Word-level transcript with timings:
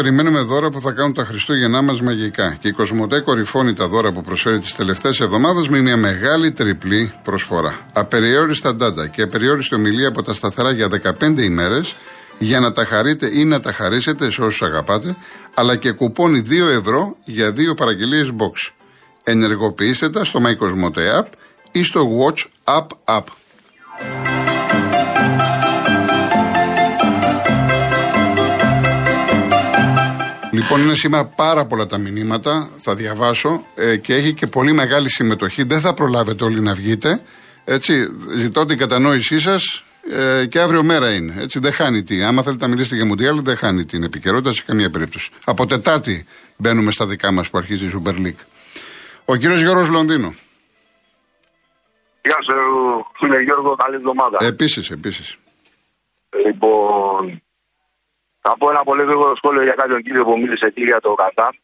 Όλοι 0.00 0.10
μα 0.10 0.16
περιμένουμε 0.22 0.54
δώρα 0.54 0.70
που 0.70 0.80
θα 0.80 0.92
κάνουν 0.92 1.14
τα 1.14 1.24
Χριστούγεννά 1.24 1.82
μας 1.82 2.00
μαγικά. 2.00 2.56
Και 2.60 2.68
η 2.68 2.72
Κοσμοτέ 2.72 3.20
κορυφώνει 3.20 3.72
τα 3.72 3.88
δώρα 3.88 4.12
που 4.12 4.22
προσφέρει 4.22 4.58
τις 4.58 4.74
τελευταίες 4.74 5.20
εβδομάδες 5.20 5.68
με 5.68 5.80
μια 5.80 5.96
μεγάλη 5.96 6.52
τριπλή 6.52 7.12
προσφορά. 7.24 7.78
Απεριόριστα 7.92 8.74
ντάντα 8.74 9.06
και 9.06 9.22
απεριόριστη 9.22 9.74
ομιλία 9.74 10.08
από 10.08 10.22
τα 10.22 10.34
σταθερά 10.34 10.70
για 10.70 10.88
15 11.20 11.38
ημέρες 11.38 11.94
για 12.38 12.60
να 12.60 12.72
τα 12.72 12.84
χαρείτε 12.84 13.26
ή 13.32 13.44
να 13.44 13.60
τα 13.60 13.72
χαρίσετε 13.72 14.30
σε 14.30 14.42
όσους 14.42 14.62
αγαπάτε, 14.62 15.16
αλλά 15.54 15.76
και 15.76 15.90
κουπόνι 15.90 16.44
2 16.48 16.68
ευρώ 16.78 17.16
για 17.24 17.52
δύο 17.52 17.74
παραγγελίες 17.74 18.30
box. 18.38 18.72
Ενεργοποιήστε 19.24 20.10
τα 20.10 20.24
στο 20.24 20.40
MyCosmote 20.44 21.20
App 21.20 21.26
ή 21.72 21.82
στο 21.82 22.08
Watch 22.18 22.72
App 22.76 22.86
App. 23.04 23.24
Λοιπόν, 30.52 30.80
είναι 30.80 30.94
σήμερα 30.94 31.24
πάρα 31.26 31.66
πολλά 31.66 31.86
τα 31.86 31.98
μηνύματα. 31.98 32.68
Θα 32.80 32.94
διαβάσω 32.94 33.64
ε, 33.74 33.96
και 33.96 34.14
έχει 34.14 34.34
και 34.34 34.46
πολύ 34.46 34.72
μεγάλη 34.72 35.10
συμμετοχή. 35.10 35.62
Δεν 35.62 35.80
θα 35.80 35.94
προλάβετε 35.94 36.44
όλοι 36.44 36.60
να 36.60 36.74
βγείτε. 36.74 37.22
Έτσι, 37.64 38.06
ζητώ 38.36 38.64
την 38.64 38.78
κατανόησή 38.78 39.40
σας 39.40 39.84
ε, 40.10 40.46
και 40.46 40.60
αύριο 40.60 40.82
μέρα 40.82 41.14
είναι. 41.14 41.34
Έτσι, 41.38 41.58
δεν 41.58 41.72
χάνει 41.72 42.02
τι. 42.02 42.22
Άμα 42.22 42.42
θέλετε 42.42 42.64
να 42.64 42.70
μιλήσετε 42.70 42.96
για 42.96 43.06
Μουντιάλ, 43.06 43.42
δεν 43.42 43.56
χάνει 43.56 43.84
την 43.84 44.02
επικαιρότητα 44.02 44.52
σε 44.52 44.62
καμία 44.66 44.90
περίπτωση. 44.90 45.30
Από 45.44 45.66
Τετάρτη 45.66 46.26
μπαίνουμε 46.56 46.90
στα 46.90 47.06
δικά 47.06 47.32
μας 47.32 47.50
που 47.50 47.58
αρχίζει 47.58 47.86
η 47.86 47.90
Super 47.94 48.26
League. 48.26 48.44
Ο 49.24 49.36
κύριος 49.36 49.60
Γιώργος 49.60 49.88
Λονδίνο. 49.88 50.34
Γεια 52.22 52.36
σου, 52.42 52.54
φίλε 53.18 53.40
Γιώργο, 53.40 53.74
καλή 53.74 53.96
εβδομάδα. 53.96 54.36
Επίσης, 54.40 54.90
επίσης. 54.90 55.36
Λοιπόν, 56.46 57.42
θα 58.40 58.56
πω 58.58 58.70
ένα 58.70 58.82
πολύ 58.84 59.02
γρήγορο 59.02 59.36
σχόλιο 59.36 59.62
για 59.62 59.72
κάποιον 59.72 60.02
κύριο 60.02 60.24
που 60.24 60.38
μίλησε 60.38 60.66
εκεί 60.66 60.82
για 60.82 61.00
το 61.00 61.14
Κατάρ. 61.14 61.54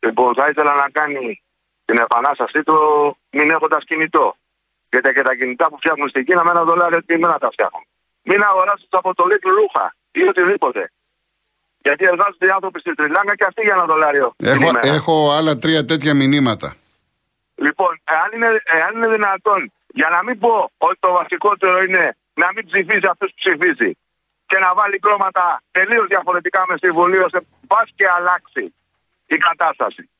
Λοιπόν, 0.00 0.34
θα 0.34 0.48
ήθελα 0.48 0.74
να 0.74 0.86
κάνει 0.98 1.42
την 1.84 1.98
επανάστασή 1.98 2.62
του 2.62 2.76
μην 3.30 3.50
έχοντας 3.50 3.84
κινητό. 3.84 4.36
Γιατί 4.90 5.12
και 5.12 5.22
τα 5.22 5.34
κινητά 5.34 5.68
που 5.68 5.76
φτιάχνουν 5.76 6.08
στην 6.08 6.24
Κίνα 6.24 6.44
με 6.44 6.50
ένα 6.50 6.64
δολάριο 6.64 7.04
τι 7.04 7.18
μένα 7.18 7.38
τα 7.38 7.48
φτιάχνουν. 7.52 7.84
Μην 8.22 8.42
αγοράσει 8.42 8.86
από 8.90 9.14
το 9.14 9.24
Little 9.30 9.52
ρούχα 9.60 9.94
ή 10.12 10.22
οτιδήποτε. 10.22 10.92
Γιατί 11.82 12.04
εργάζονται 12.04 12.46
οι 12.46 12.50
άνθρωποι 12.50 12.80
στη 12.80 12.94
Τριλάνκα 12.94 13.34
και 13.36 13.44
αυτοί 13.44 13.62
για 13.62 13.74
ένα 13.74 13.84
δολάριο. 13.84 14.34
Έχω, 14.36 14.70
έχω 14.82 15.30
άλλα 15.32 15.58
τρία 15.58 15.84
τέτοια 15.84 16.14
μηνύματα. 16.14 16.74
Λοιπόν, 17.54 18.00
εάν 18.04 18.28
είναι, 18.34 18.60
εάν 18.64 18.90
είναι 18.96 19.08
δυνατόν, 19.08 19.72
για 19.86 20.08
να 20.08 20.22
μην 20.22 20.38
πω 20.38 20.70
ότι 20.78 20.96
το 21.00 21.12
βασικότερο 21.12 21.82
είναι 21.82 22.16
να 22.34 22.48
μην 22.54 22.66
ψηφίσει 22.66 23.06
αυτού 23.10 23.26
που 23.26 23.34
ψηφίζει 23.36 23.90
και 24.50 24.58
να 24.58 24.74
βάλει 24.74 24.98
κρώματα 24.98 25.62
τελείως 25.70 26.06
διαφορετικά 26.06 26.64
με 26.68 26.76
στη 26.76 26.88
Βουλή, 26.90 27.18
ώστε 27.18 27.40
πα 27.66 27.80
και 27.94 28.08
αλλάξει 28.08 28.74
η 29.26 29.36
κατάσταση. 29.36 30.10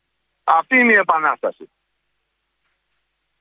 Αυτή 0.45 0.77
είναι 0.78 0.92
η 0.92 1.03
επανάσταση. 1.06 1.70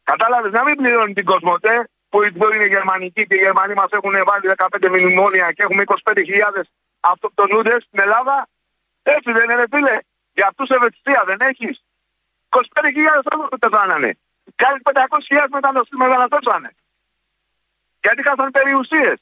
Κατάλαβες 0.04 0.52
να 0.52 0.64
μην 0.64 0.76
πληρώνει 0.76 1.14
την 1.14 1.26
Κοσμοτέ 1.26 1.90
που 2.10 2.24
είναι 2.54 2.66
γερμανική 2.66 3.28
και 3.28 3.36
οι 3.36 3.44
Γερμανοί 3.46 3.74
μας 3.74 3.92
έχουν 3.92 4.16
βάλει 4.30 4.46
15 4.58 4.90
μνημόνια 4.90 5.52
και 5.52 5.64
έχουμε 5.64 5.84
25.000 5.86 6.62
αυτοκτονούντες 7.00 7.84
στην 7.84 8.00
Ελλάδα. 8.00 8.48
Έτσι 9.04 9.32
δεν 9.32 9.50
είναι, 9.50 9.66
φίλε. 9.72 9.98
Για 10.34 10.48
αυτούς 10.48 10.70
ευαισθησία 10.70 11.24
δεν 11.26 11.40
έχεις. 11.42 11.84
25.000 12.50 12.60
άνθρωποι 13.32 13.58
πεθάνανε. 13.58 14.12
Και 14.56 14.66
άλλοι 14.68 14.82
500.000 14.84 15.48
μεταναστώσανε. 15.98 16.76
Γιατί 18.04 18.24
χάσανε 18.24 18.52
περιουσίες. 18.52 19.18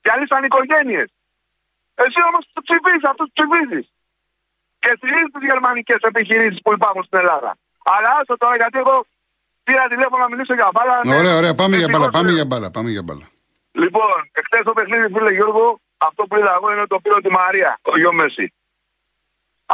Και 0.00 0.10
διαλύσαν 0.14 0.44
οικογένειες. 0.44 1.10
Εσύ 2.02 2.20
όμως 2.28 2.42
του 2.54 2.62
ψηφίζει, 2.66 3.06
αυτού 3.12 3.22
του 3.26 3.34
ψηφίζει. 3.36 3.80
Και 4.82 4.90
στηρίζεις 4.98 5.30
τις 5.34 5.44
γερμανικές 5.50 6.00
επιχειρήσεις 6.10 6.58
που 6.64 6.72
υπάρχουν 6.78 7.02
στην 7.08 7.18
Ελλάδα. 7.22 7.50
Αλλά 7.94 8.08
άστο 8.18 8.34
τώρα 8.42 8.56
γιατί 8.62 8.76
εγώ 8.84 8.96
πήρα 9.66 9.84
τηλέφωνο 9.92 10.20
να 10.24 10.30
μιλήσω 10.32 10.54
για 10.60 10.68
μπάλα. 10.74 10.94
Ωραία, 11.20 11.36
ωραία, 11.40 11.54
πάμε 11.60 11.74
για 11.80 11.88
μπάλα, 11.92 12.08
πάμε 12.16 12.30
για 12.38 12.46
μπάλα, 12.48 12.68
πάμε 12.76 12.90
για 12.96 13.04
μπάλα. 13.06 13.26
Λοιπόν, 13.82 14.16
εχθές 14.38 14.62
το 14.68 14.72
παιχνίδι, 14.78 15.06
φίλε 15.14 15.32
Γιώργο, 15.38 15.66
αυτό 16.08 16.20
που 16.28 16.34
είδα 16.38 16.52
εγώ 16.58 16.68
είναι 16.72 16.86
το 16.92 16.98
πήρε 17.02 17.20
Ντι 17.26 17.30
Μαρία, 17.40 17.58
όχι 17.58 17.70
ο 17.92 17.98
Μέσι. 18.00 18.46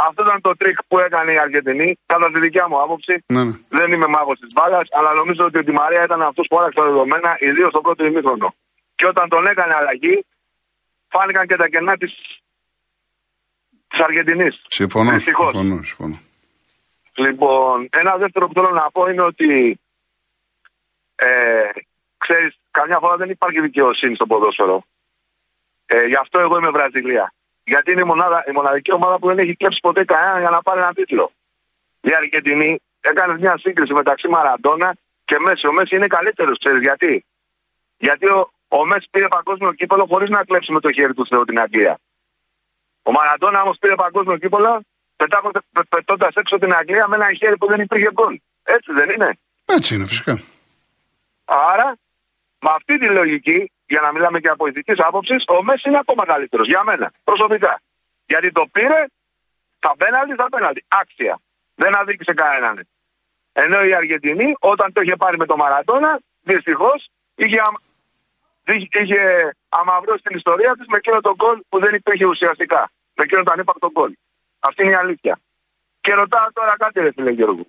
Αυτό 0.07 0.23
ήταν 0.27 0.41
το 0.41 0.53
τρικ 0.61 0.79
που 0.89 0.99
έκανε 0.99 1.33
η 1.33 1.39
Αργεντινή, 1.39 1.99
κατά 2.07 2.27
τη 2.33 2.39
δικιά 2.41 2.69
μου 2.69 2.83
άποψη. 2.85 3.15
Ναι, 3.27 3.45
ναι. 3.45 3.55
Δεν 3.69 3.93
είμαι 3.93 4.07
μάγος 4.07 4.39
της 4.39 4.53
μπάλας, 4.55 4.87
αλλά 4.97 5.11
νομίζω 5.21 5.45
ότι 5.45 5.59
η 5.59 5.79
Μαρία 5.83 6.03
ήταν 6.09 6.23
αυτός 6.23 6.47
που 6.49 6.59
άλλαξε 6.59 6.79
τα 6.81 6.85
δεδομένα, 6.85 7.37
ιδίως 7.39 7.71
στο 7.73 7.81
πρώτο 7.81 8.05
ημίχρονο. 8.05 8.55
Και 8.95 9.07
όταν 9.07 9.29
τον 9.29 9.47
έκανε 9.47 9.75
αλλαγή, 9.75 10.27
φάνηκαν 11.13 11.47
και 11.47 11.57
τα 11.57 11.69
κενά 11.69 11.97
της 11.97 12.13
της 13.89 14.01
Αργεντινής. 14.01 14.63
Συμφωνώ, 14.69 15.19
συμφωνώ, 15.19 15.83
συμφωνώ. 15.83 16.21
Λοιπόν, 17.15 17.89
ένα 17.93 18.17
δεύτερο 18.17 18.47
που 18.47 18.53
θέλω 18.53 18.71
να 18.71 18.91
πω 18.91 19.07
είναι 19.07 19.23
ότι 19.23 19.81
ε, 21.15 21.69
ξέρεις, 22.19 22.59
καμιά 22.71 22.99
φορά 22.99 23.17
δεν 23.17 23.31
υπάρχει 23.31 23.61
δικαιοσύνη 23.61 24.15
στο 24.15 24.27
ποδόσφαιρο. 24.27 24.85
Ε, 25.87 26.05
γι' 26.07 26.21
αυτό 26.25 26.39
εγώ 26.39 26.57
είμαι 26.57 26.71
Βραζιλία. 26.71 27.35
Γιατί 27.65 27.93
είναι 27.93 28.01
η, 28.01 28.05
μονάδα, 28.05 28.45
η 28.49 28.53
μοναδική 28.53 28.93
ομάδα 28.93 29.19
που 29.19 29.27
δεν 29.27 29.39
έχει 29.39 29.57
κλέψει 29.57 29.81
ποτέ 29.81 30.05
κανένα 30.05 30.39
για 30.39 30.51
να 30.51 30.63
πάρει 30.63 30.81
ένα 30.81 30.93
τίτλο. 30.93 31.33
Η 32.01 32.15
Αργεντινή 32.15 32.81
έκανε 33.01 33.39
μια 33.39 33.59
σύγκριση 33.59 33.93
μεταξύ 33.93 34.29
Μαραντόνα 34.29 34.97
και 35.25 35.39
Μέση. 35.39 35.67
Ο 35.67 35.73
Μέση 35.73 35.97
είναι 35.97 36.07
καλύτερος, 36.07 36.59
ξέρεις 36.59 36.81
γιατί. 36.81 37.25
Γιατί 37.99 38.27
ο, 38.27 38.51
ο 38.79 38.87
Μέσης 38.87 39.09
πήρε 39.11 39.29
παγκόσμιο 39.29 39.73
κύπελο 39.73 40.07
χωρίς 40.07 40.31
να 40.31 40.45
κλέψει 40.45 40.73
με 40.73 40.81
το 40.81 40.93
χέρι 40.93 41.15
του 41.15 41.27
Θεού 41.27 41.45
την 41.45 41.61
Αγγλία. 41.61 41.99
Ο 43.03 43.11
Μαραντόνα 43.11 43.63
όμως 43.63 43.77
πήρε 43.79 43.95
παγκόσμιο 43.95 44.37
κύπελο 44.37 44.83
πετώντας 45.89 46.35
έξω 46.35 46.59
την 46.59 46.75
Αγγλία 46.75 47.09
με 47.09 47.17
ένα 47.17 47.33
χέρι 47.33 47.57
που 47.57 47.67
δεν 47.67 47.81
υπήρχε 47.81 48.11
γκολ. 48.13 48.41
Έτσι 48.63 48.93
δεν 48.93 49.11
είναι; 49.11 49.39
Έτσι 49.65 49.95
είναι, 49.95 50.07
φυσικά. 50.07 50.43
Άρα, 51.45 51.99
με 52.61 52.71
αυτή 52.77 52.99
τη 52.99 53.09
λογική, 53.09 53.73
για 53.87 54.01
να 54.01 54.13
μιλάμε 54.13 54.41
και 54.41 54.49
από 54.49 54.67
ηθικής 54.67 54.99
άποψης, 54.99 55.45
ο 55.49 55.63
Μέσης 55.63 55.85
είναι 55.85 55.99
ακόμα 55.99 56.25
καλύτερος 56.27 56.67
για 56.67 56.83
μένα, 56.85 57.13
προσωπικά. 57.25 57.83
Γιατί 58.27 58.53
το 58.53 58.67
πήρε 58.73 59.07
τα 59.79 59.95
πέναλτι, 59.97 60.35
τα 60.35 60.49
πέναλτι. 60.51 60.85
Άξια. 60.89 61.41
Δεν 61.75 61.95
αδίκησε 61.95 62.33
κανέναν. 62.35 62.89
Ενώ 63.53 63.85
η 63.85 63.95
Αργεντινή, 63.95 64.55
όταν 64.59 64.93
το 64.93 65.01
είχε 65.01 65.17
πάρει 65.17 65.37
με 65.37 65.47
το 65.47 65.57
Μαραντόνα, 65.57 66.21
δυστυχώς 66.43 67.09
είχε, 67.35 67.61
είχε 69.01 69.21
αμαυρώσει 69.69 70.23
την 70.23 70.37
ιστορία 70.37 70.73
της 70.79 70.87
με 70.87 70.97
εκείνο 70.97 71.21
τον 71.21 71.35
γκολ 71.35 71.61
που 71.69 71.79
δεν 71.79 71.95
υπήρχε 71.95 72.27
ουσιαστικά. 72.27 72.91
Με 73.15 73.25
εκείνο 73.25 73.43
τον 73.43 73.53
ανύπαρκτο 73.53 73.91
γκολ. 73.91 74.13
Αυτή 74.61 74.83
είναι 74.83 74.93
η 74.93 74.95
αλήθεια. 74.95 75.41
Και 76.01 76.13
ρωτάω 76.15 76.53
τώρα 76.53 76.75
κάτι, 76.79 77.01
ρε 77.01 77.13
φίλε 77.13 77.31
Γιώργο. 77.31 77.67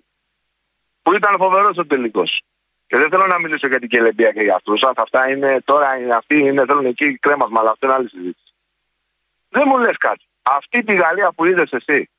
Που 1.02 1.14
ήταν 1.14 1.36
φοβερός 1.36 1.76
ο 1.76 1.86
τελικός. 1.86 2.42
Και 2.86 2.96
δεν 2.96 3.08
θέλω 3.08 3.26
να 3.26 3.38
μιλήσω 3.38 3.66
για 3.66 3.78
την 3.78 3.88
κελεμπία 3.88 4.30
και 4.32 4.42
για 4.42 4.54
αυτούς. 4.54 4.82
Αυτά 4.82 5.30
είναι 5.30 5.60
τώρα, 5.64 5.88
αυτοί 6.16 6.38
είναι, 6.38 6.64
θέλουν 6.66 6.86
εκεί 6.86 7.18
κρέμασμα, 7.18 7.60
αλλά 7.60 7.70
αυτό 7.70 7.86
είναι 7.86 7.94
άλλη 7.94 8.08
συζήτηση. 8.08 8.52
Δεν 9.48 9.62
μου 9.66 9.78
λες 9.78 9.96
κάτι. 9.96 10.24
Αυτή 10.42 10.84
τη 10.84 10.94
Γαλλία 10.94 11.32
που 11.32 11.44
είδες 11.44 11.70
εσύ 11.70 12.10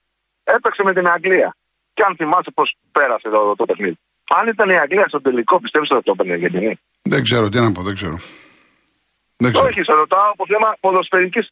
έπαιξε 0.43 0.83
με 0.83 0.93
την 0.93 1.07
Αγγλία. 1.07 1.55
Και 1.93 2.03
αν 2.07 2.15
θυμάσαι 2.15 2.51
πώς 2.53 2.77
πέρασε 2.91 3.29
το, 3.29 3.55
το 3.55 3.65
παιχνίδι. 3.65 3.97
Αν 4.29 4.47
ήταν 4.47 4.69
η 4.69 4.77
Αγγλία 4.77 5.05
στο 5.07 5.21
τελικό, 5.21 5.59
πιστεύεις 5.59 5.91
ότι 5.91 6.03
το 6.03 6.11
έπαιρνε 6.11 6.35
για 6.35 6.49
την 6.49 6.79
Δεν 7.01 7.23
ξέρω, 7.23 7.49
τι 7.49 7.59
να 7.59 7.71
πω, 7.71 7.81
δεν 7.81 7.95
ξέρω. 7.95 8.19
Δεν 9.37 9.51
ξέρω. 9.51 9.67
Όχι, 9.67 9.83
σε 9.83 9.93
ρωτάω 9.93 10.29
από 10.31 10.45
θέμα 10.47 10.77
ποδοσφαιρικής 10.79 11.49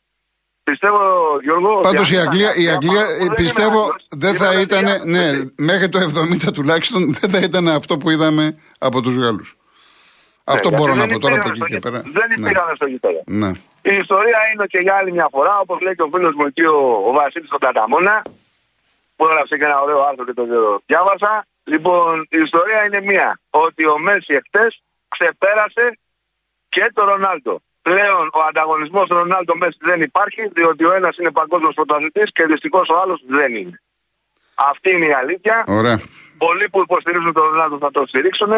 Πιστεύω, 0.63 0.99
Γιώργο. 1.41 1.79
Πάντως 1.79 2.11
η 2.11 2.17
Αγγλία, 2.17 2.55
η 2.55 2.67
Αγγλία 2.69 3.05
πιστεύω 3.35 3.95
δεν 4.09 4.35
θα 4.35 4.59
ήταν. 4.59 4.85
Ναι, 5.05 5.25
μέχρι 5.55 5.89
το 5.89 5.99
70 6.47 6.53
τουλάχιστον 6.53 7.13
δεν 7.13 7.29
θα 7.29 7.39
ήταν 7.39 7.67
αυτό 7.67 7.97
που 7.97 8.09
είδαμε 8.09 8.57
από 8.77 9.01
τους 9.01 9.15
Γάλλους. 9.15 9.57
Αυτό 10.43 10.69
ναι, 10.69 10.77
μπορώ 10.77 10.93
να 10.95 11.05
πω 11.05 11.19
τώρα 11.19 11.35
από 11.35 11.49
εκεί 11.49 11.73
και 11.73 11.79
πέρα. 11.79 12.01
Δεν 12.01 12.27
ναι. 12.27 12.33
υπήρχαν 12.37 12.75
στο 12.75 12.85
γειτονιά. 12.85 13.23
Ναι. 13.25 13.51
Η 13.81 13.93
ιστορία 14.03 14.39
είναι 14.53 14.65
και 14.65 14.77
για 14.77 14.95
άλλη 14.95 15.11
μια 15.11 15.27
φορά, 15.31 15.59
όπως 15.59 15.79
λέει 15.81 15.95
και 15.95 16.01
ο 16.01 16.09
φίλος 16.13 16.33
μου 16.37 16.45
εκεί, 16.45 16.65
ο, 16.65 16.79
ο 17.07 17.11
Βασίλης 17.11 17.47
στον 17.47 17.59
Καταμόνα, 17.59 18.21
που 19.15 19.27
έγραψε 19.27 19.57
και 19.57 19.65
ένα 19.65 19.81
ωραίο 19.81 20.01
άρθρο 20.07 20.25
και 20.25 20.33
το 20.33 20.45
διάβασα. 20.85 21.45
Λοιπόν, 21.63 22.27
η 22.29 22.37
ιστορία 22.47 22.85
είναι 22.85 23.01
μία. 23.01 23.39
Ότι 23.49 23.85
ο 23.85 23.97
Μέση 23.99 24.33
εχθές 24.39 24.81
ξεπέρασε 25.07 25.85
και 26.69 26.91
τον 26.93 27.05
Ρονάλντο 27.05 27.61
πλέον 27.87 28.23
ο 28.39 28.41
ανταγωνισμός 28.49 29.07
Ρονάλντο 29.17 29.53
Μέση 29.61 29.77
δεν 29.89 29.99
υπάρχει, 30.09 30.41
διότι 30.57 30.83
ο 30.89 30.91
ένας 30.99 31.13
είναι 31.19 31.31
παγκόσμιος 31.39 31.73
πρωταθλητής 31.79 32.29
και 32.35 32.43
δυστυχώς 32.51 32.87
ο 32.93 32.95
άλλος 33.01 33.19
δεν 33.37 33.51
είναι. 33.59 33.77
Αυτή 34.71 34.89
είναι 34.95 35.07
η 35.13 35.15
αλήθεια. 35.21 35.55
Ωραία. 35.79 35.97
Πολλοί 36.45 36.65
που 36.71 36.79
υποστηρίζουν 36.87 37.33
τον 37.37 37.43
Ρονάλντο 37.49 37.77
θα 37.85 37.91
το 37.91 38.01
στηρίξουν, 38.11 38.51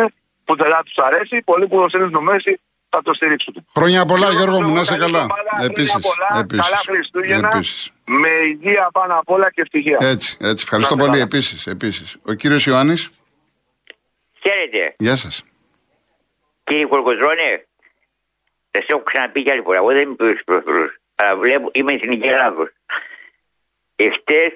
που 0.46 0.54
δεν 0.62 0.70
θα 0.76 0.82
τους 0.88 0.98
αρέσει. 1.08 1.36
Πολλοί 1.52 1.66
που 1.68 1.76
υποστηρίζουν 1.80 2.14
τον 2.18 2.24
Μέση 2.30 2.54
θα 2.90 3.00
το 3.02 3.12
στηρίξουν. 3.14 3.54
Χρόνια 3.78 4.06
πολλά, 4.06 4.30
Γιώργο 4.38 4.62
μου, 4.62 4.74
να 4.74 4.82
είσαι 4.82 4.98
καλά. 4.98 5.28
Επίσης. 5.70 6.02
Καλά 6.48 6.80
Χριστούγεννα. 6.90 7.50
Επίσης. 7.54 7.92
Με 8.06 8.32
υγεία 8.52 8.90
πάνω 8.98 9.14
απ' 9.22 9.30
όλα 9.30 9.48
και 9.54 9.62
ευτυχία. 9.62 9.98
Έτσι, 10.02 10.38
έτσι. 10.40 10.62
Ευχαριστώ 10.68 10.96
πολύ. 10.96 11.20
Επίσης, 11.20 11.68
επίσης. 11.68 12.18
Ο 12.26 12.34
κύριος 12.34 12.66
Ιωάννης. 12.66 13.10
Χαίρετε. 14.44 14.96
Γεια 14.98 15.16
σας. 15.16 15.44
Κύριε 16.64 16.86
Κολκοζρόνη, 16.86 17.52
Σας 18.76 18.84
ε, 18.84 18.94
έχω 18.94 19.04
ξαναπεί 19.04 19.44
κι 19.44 19.52
άλλη 19.52 19.62
φορά. 19.62 19.78
Εγώ 19.78 19.92
δεν 19.92 20.02
είμαι 20.02 20.36
πρόσφυγο. 20.46 20.86
Αλλά 21.16 21.36
βλέπω, 21.36 21.70
είμαι 21.74 21.94
εθνική 21.94 22.28
Ελλάδο. 22.28 22.70
Εχθές, 23.96 24.54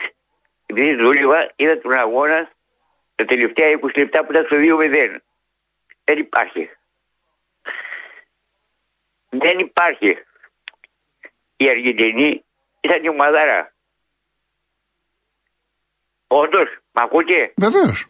επειδή 0.66 0.96
δούλευα, 0.96 1.52
είδα 1.56 1.80
τον 1.80 1.94
αγώνα 1.94 2.52
τα 3.16 3.26
τελευταία 3.26 3.80
20 3.82 3.98
λεπτά 3.98 4.26
που 4.26 4.32
ήταν 4.32 4.46
στο 4.46 4.58
2-0. 4.60 5.16
Δεν 6.04 6.18
υπάρχει. 6.18 6.70
Δεν 9.30 9.60
υπάρχει. 9.60 10.18
Η 11.58 11.70
Αργεντινή 11.70 12.46
ήταν 12.80 13.04
η 13.04 13.10
ομαδάρα. 13.10 13.74
Όντως, 16.28 16.78
μ' 16.92 17.00
ακούτε; 17.00 17.54
Βεβαίως. 17.56 18.06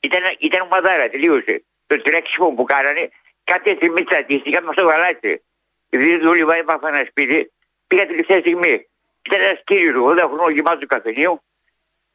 Ήταν, 0.00 0.22
ήταν 0.38 0.60
ομαδάρα, 0.60 1.08
τελείωσε. 1.08 1.64
Το 1.86 2.00
τρέξιμο 2.02 2.50
που 2.50 2.64
κάνανε, 2.64 3.10
κάποια 3.44 3.74
στιγμή 3.74 4.00
στατίστηκα 4.00 4.62
με 4.62 4.68
αυτό 4.68 4.82
γαλάτι. 4.82 5.42
Επειδή 5.90 6.18
δούλευα, 6.18 6.54
έπαθα 6.56 6.88
ένα 6.88 7.04
σπίτι, 7.08 7.52
πήγα 7.86 8.06
τελευταία 8.06 8.38
στιγμή. 8.38 8.88
Ήταν 9.22 9.40
ένας 9.40 9.60
κύριος 9.64 9.94
80 10.12 10.24
χρονών 10.26 10.50
γεμάτο 10.52 10.78
του 10.78 10.86
καφενείου 10.86 11.42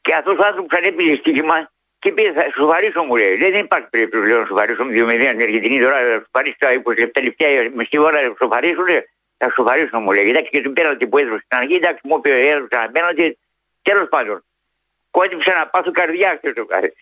και 0.02 0.14
αυτός 0.14 0.38
ο 0.38 0.46
άνθρωπος 0.46 0.78
ανέπιζε 0.78 1.16
στοίχημα 1.16 1.72
και 2.00 2.12
πήγε 2.12 2.32
θα 2.32 2.52
σοβαρήσω 2.56 3.04
μου 3.04 3.16
λέει. 3.16 3.36
Δεν 3.36 3.54
υπάρχει 3.66 3.88
περίπτωση 3.90 4.28
λέω 4.28 4.40
να 4.40 4.46
σοβαρήσω 4.46 4.84
με 4.84 4.92
δύο 4.92 5.06
μηδέν 5.06 5.38
την 5.38 5.42
Αργεντινή 5.42 5.80
τώρα 5.80 5.98
θα 6.00 6.24
σοβαρήσω 6.26 6.58
τα 6.60 6.82
20 6.84 6.98
λεπτά 7.00 7.22
λεπτά 7.22 7.46
με 7.74 7.84
στη 7.84 7.98
ώρα 7.98 8.22
να 8.22 8.36
σοβαρήσουν 8.38 8.86
θα 9.38 9.52
σοβαρήσω 9.56 10.00
μου 10.00 10.12
λέει. 10.12 10.30
Εντάξει 10.30 10.50
και 10.50 10.62
του 10.62 10.74
πέναλτι 10.74 11.08
που 11.08 11.18
έδωσε 11.18 11.42
στην 11.46 11.58
αρχή, 11.58 11.74
εντάξει 11.74 12.02
μου 12.08 12.16
είπε 12.18 12.30
έδωσε 12.30 12.68
ένα 12.70 12.90
πέναλτι, 12.92 13.38
τέλος 13.82 14.08
πάντων. 14.10 14.44
Κόντυψε 15.12 15.52
να 15.52 15.68
πάθω 15.68 15.92
καρδιά 15.92 16.32
αυτό 16.32 16.54
το 16.54 16.66
κάθε. 16.66 16.94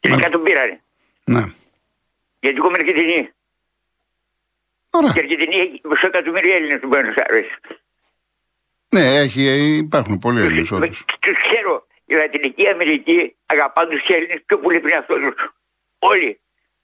Τελικά 0.00 0.30
τον 0.30 0.42
πήρανε. 0.42 0.82
Ναι. 1.24 1.44
Γιατί 2.44 2.58
κόμμα 2.60 2.76
Αργεντινή. 2.80 3.32
Ωραία. 4.90 5.12
Και 5.12 5.18
Αργεντινή 5.20 5.56
έχει 5.56 5.80
μισό 5.84 6.06
εκατομμύριο 6.06 6.54
Έλληνες 6.54 6.80
του 6.80 6.88
Μπένος 6.88 7.16
Άρες. 7.16 7.46
Ναι, 8.88 9.04
έχει, 9.22 9.42
υπάρχουν 9.86 10.18
πολλοί 10.18 10.40
Έλληνες 10.40 10.70
όντως. 10.70 11.04
Τους 11.20 11.36
ξέρω. 11.44 11.86
Η 12.06 12.14
Λατινική 12.14 12.68
Αμερική 12.68 13.36
αγαπάνε 13.46 13.90
τους 13.90 14.08
Έλληνες 14.08 14.42
πιο 14.46 14.58
πολύ 14.58 14.80
πριν 14.80 14.96
αυτός 14.96 15.18
τους. 15.18 15.54
Όλοι. 15.98 16.40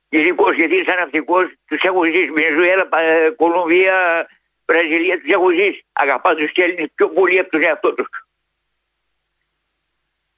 Γενικώ 0.09 0.53
γιατί 0.53 0.85
σαν 0.85 0.97
ναυτικό 0.99 1.37
τους 1.67 1.83
έχω 1.83 2.05
ζήσει. 2.05 2.31
Βενεζουέλα, 2.31 2.87
Πα- 2.89 3.33
Κολομβία, 3.37 4.27
Βραζιλία 4.67 5.21
τους 5.21 5.31
έχω 5.31 5.51
ζήσει. 5.51 5.85
Αγαπάνε 5.93 6.41
τους 6.41 6.53
Έλληνες 6.65 6.89
πιο 6.95 7.09
πολύ 7.09 7.39
από 7.39 7.51
τον 7.51 7.63
εαυτό 7.63 7.95
τους. 7.95 8.09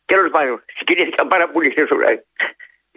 Τέλος 0.05 0.31
πάντων, 0.31 0.65
συγκινήθηκα 0.77 1.27
πάρα 1.27 1.49
πολύ 1.51 1.71
στο 1.87 1.97
βράδυ. 1.97 2.25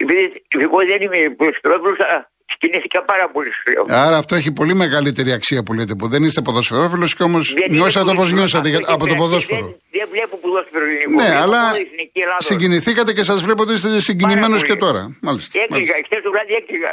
Επειδή 0.02 0.22
εγώ 0.66 0.78
δεν 0.90 1.00
είμαι 1.04 1.18
ποδοσφαιρόφιλο, 1.38 1.94
αλλά 2.08 2.30
συγκινήθηκα 2.52 3.00
πάρα 3.10 3.26
πολύ 3.34 3.50
στο 3.52 3.70
λέω. 3.72 3.84
Άρα 4.06 4.16
αυτό 4.22 4.34
έχει 4.40 4.52
πολύ 4.52 4.74
μεγαλύτερη 4.74 5.32
αξία 5.38 5.62
που 5.62 5.72
λέτε, 5.78 5.94
που 6.00 6.06
δεν 6.08 6.22
είστε 6.24 6.40
ποδοσφαιρόφιλος 6.42 7.10
και 7.16 7.22
όμως 7.22 7.44
Δεν 7.52 7.62
είναι 7.62 7.74
νιώσατε 7.76 8.00
όπως 8.00 8.14
ποδόσφαιρο. 8.14 8.38
νιώσατε 8.38 8.68
για- 8.68 8.78
Αυτό 8.78 8.92
από 8.94 9.04
το 9.04 9.10
έχει 9.12 9.20
ποδόσφαιρο. 9.22 9.66
Δεν, 9.66 9.78
δεν 9.98 10.06
βλέπω 10.12 10.34
ποδόσφαιρο 10.44 10.84
ελληνικό. 10.84 11.10
Ναι, 11.20 11.28
Βλέπω 11.28 11.42
αλλά 11.44 11.60
μόνο 11.66 11.76
Εθνική 11.86 12.18
Ελλάδος. 12.24 12.44
συγκινηθήκατε 12.50 13.10
και 13.16 13.24
σας 13.30 13.38
βλέπω 13.46 13.60
ότι 13.64 13.72
είστε 13.76 14.00
συγκινημένος 14.08 14.60
πολύ. 14.60 14.72
και 14.72 14.76
τώρα. 14.84 15.02
Μάλιστα. 15.26 15.50
Έκλειγα, 15.62 15.94
χθες 16.06 16.20
το 16.26 16.30
βράδυ 16.34 16.52
έκλειγα. 16.60 16.92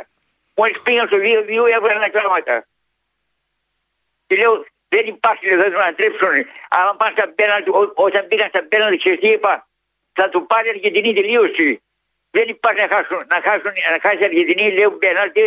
Μόλις 0.60 0.78
πήγα 0.86 1.04
στο 1.10 1.18
2-2 1.26 1.64
έβγαλα 1.78 2.10
κλάματα. 2.16 2.56
Και 4.28 4.36
λέω, 4.42 4.54
δεν 4.94 5.04
υπάρχει, 5.14 5.46
δεν 5.62 5.72
θα 5.76 5.82
ανατρέψουν. 5.86 6.34
Αλλά 6.76 6.92
πάνε 7.00 7.14
στα 7.18 7.26
πέναλτι, 7.40 7.70
ό- 7.80 7.94
όταν 8.08 8.22
πήγαν 8.30 8.48
στα 8.54 8.62
πέναλτι, 8.72 8.98
ξέρεις 9.04 9.20
τι 9.24 9.30
είπα, 9.36 9.54
θα 10.18 10.26
του 10.32 10.40
πάρει 10.52 10.68
η 10.68 10.72
Αργεντινή 10.76 11.12
τελείωση. 11.20 11.70
Δεν 12.36 12.46
υπάρχει 12.56 12.82
να 12.86 12.90
χάσουν, 12.96 13.20
να 13.34 13.40
χάσουν, 13.48 13.72
να 13.94 13.98
χάσει 14.06 14.22
η 14.22 14.24
Αργεντινή, 14.30 14.66
λέω 14.78 14.92
πέναλτι. 15.04 15.46